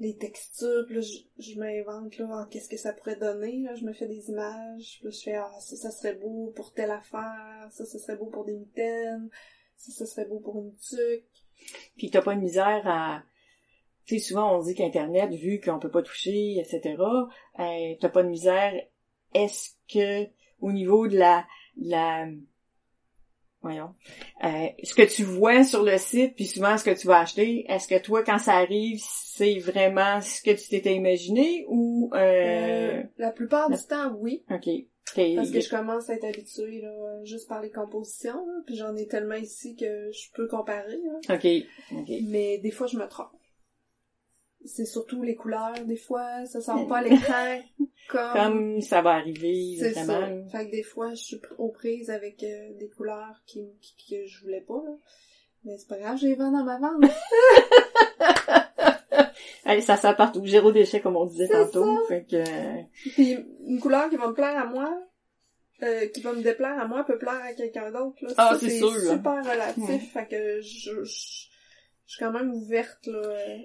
[0.00, 3.84] les textures, puis là, je, je m'invente, là, qu'est-ce que ça pourrait donner, là, je
[3.84, 6.90] me fais des images, puis là, je fais, ah, ça, ça serait beau pour telle
[6.90, 9.28] affaire, ça, ça serait beau pour des mitaines,
[9.76, 11.24] ça, ça serait beau pour une tuque.
[11.96, 13.22] Puis t'as pas de misère à...
[14.06, 16.96] Tu sais, souvent on dit qu'Internet, vu qu'on peut pas toucher, etc.,
[17.58, 18.72] euh, t'as pas de misère.
[19.34, 20.28] Est-ce que
[20.60, 21.46] au niveau de la...
[21.76, 22.26] la
[23.60, 23.94] voyons,
[24.44, 27.64] euh, ce que tu vois sur le site, puis souvent ce que tu vas acheter,
[27.68, 32.10] est-ce que toi, quand ça arrive, c'est vraiment ce que tu t'étais imaginé ou...
[32.14, 32.18] Euh...
[32.18, 34.44] Euh, la plupart du temps, oui.
[34.50, 34.68] OK.
[35.36, 38.94] Parce que je commence à être habituée là, juste par les compositions, là, puis j'en
[38.94, 40.98] ai tellement ici que je peux comparer.
[40.98, 41.34] Là.
[41.34, 41.46] OK.
[41.98, 42.12] OK.
[42.28, 43.28] Mais des fois, je me trompe.
[44.64, 47.60] C'est surtout les couleurs, des fois, ça sort pas à l'écran
[48.08, 48.32] comme...
[48.32, 50.28] Comme ça va arriver, C'est ça.
[50.50, 54.26] Fait que des fois, je suis aux prises avec euh, des couleurs qui, qui- que
[54.26, 54.92] je voulais pas, là.
[55.64, 57.02] Mais c'est pas grave, j'ai vends dans ma vente.
[59.64, 60.46] Allez, ça sert partout.
[60.46, 61.84] Zéro déchet, comme on disait tantôt.
[61.84, 62.08] ça.
[62.08, 62.36] Fait que...
[62.36, 62.82] euh,
[63.14, 63.36] Puis
[63.66, 64.90] une couleur qui va me plaire à moi,
[65.82, 68.16] euh, qui va me déplaire à moi, peut plaire à quelqu'un d'autre.
[68.22, 68.28] Là.
[68.38, 69.12] Ah, c'est sûr, là.
[69.14, 69.88] super relatif.
[69.88, 69.98] Ouais.
[69.98, 71.47] Fait que je, je,
[72.08, 73.20] je suis quand même ouverte là,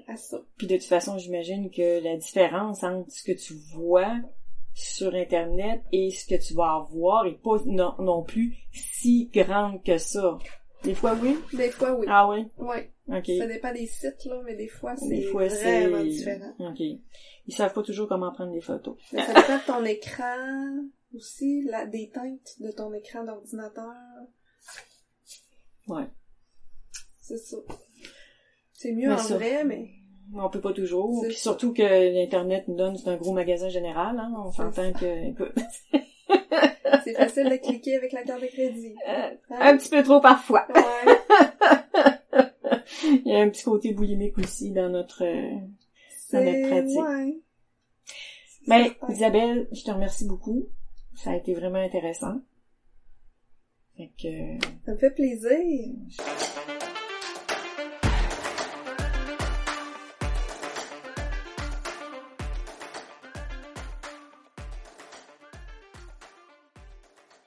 [0.08, 0.44] à ça.
[0.58, 4.18] Puis de toute façon, j'imagine que la différence entre ce que tu vois
[4.74, 9.82] sur Internet et ce que tu vas avoir est pas non, non plus si grande
[9.82, 10.38] que ça.
[10.84, 11.40] Des fois, oui?
[11.54, 12.06] Des fois, oui.
[12.10, 12.46] Ah oui?
[12.58, 12.92] Ouais.
[13.08, 13.32] OK.
[13.38, 16.10] Ça dépend des sites, là, mais des fois, c'est Des fois, vraiment c'est...
[16.10, 16.54] différent.
[16.60, 16.80] OK.
[16.82, 18.98] Ils savent pas toujours comment prendre des photos.
[19.14, 20.84] Mais ça dépend de ton écran
[21.16, 23.94] aussi, la, des teintes de ton écran d'ordinateur.
[25.88, 26.10] Ouais.
[27.22, 27.58] C'est ça.
[28.84, 29.92] C'est mieux Mais en ça- vrai, mais
[30.36, 31.24] On peut pas toujours.
[31.26, 34.34] Puis surtout que l'Internet nous donne, c'est un gros magasin général, hein.
[34.46, 35.54] On s'entend que, écoute,
[37.06, 38.94] c'est facile de cliquer avec la carte de crédit.
[39.08, 39.58] euh, Hein?
[39.62, 40.68] un petit peu trop parfois.
[40.76, 41.14] Ouais.
[43.26, 45.60] Il y a un petit côté boulimique aussi dans notre, euh,
[46.34, 47.00] Dans notre pratique.
[47.00, 47.38] Ouais.
[48.68, 48.94] Ben.
[49.14, 50.66] Isabelle, je te remercie beaucoup.
[51.16, 52.42] Ça a été vraiment intéressant.
[53.96, 55.94] Fait que, Ça me fait plaisir.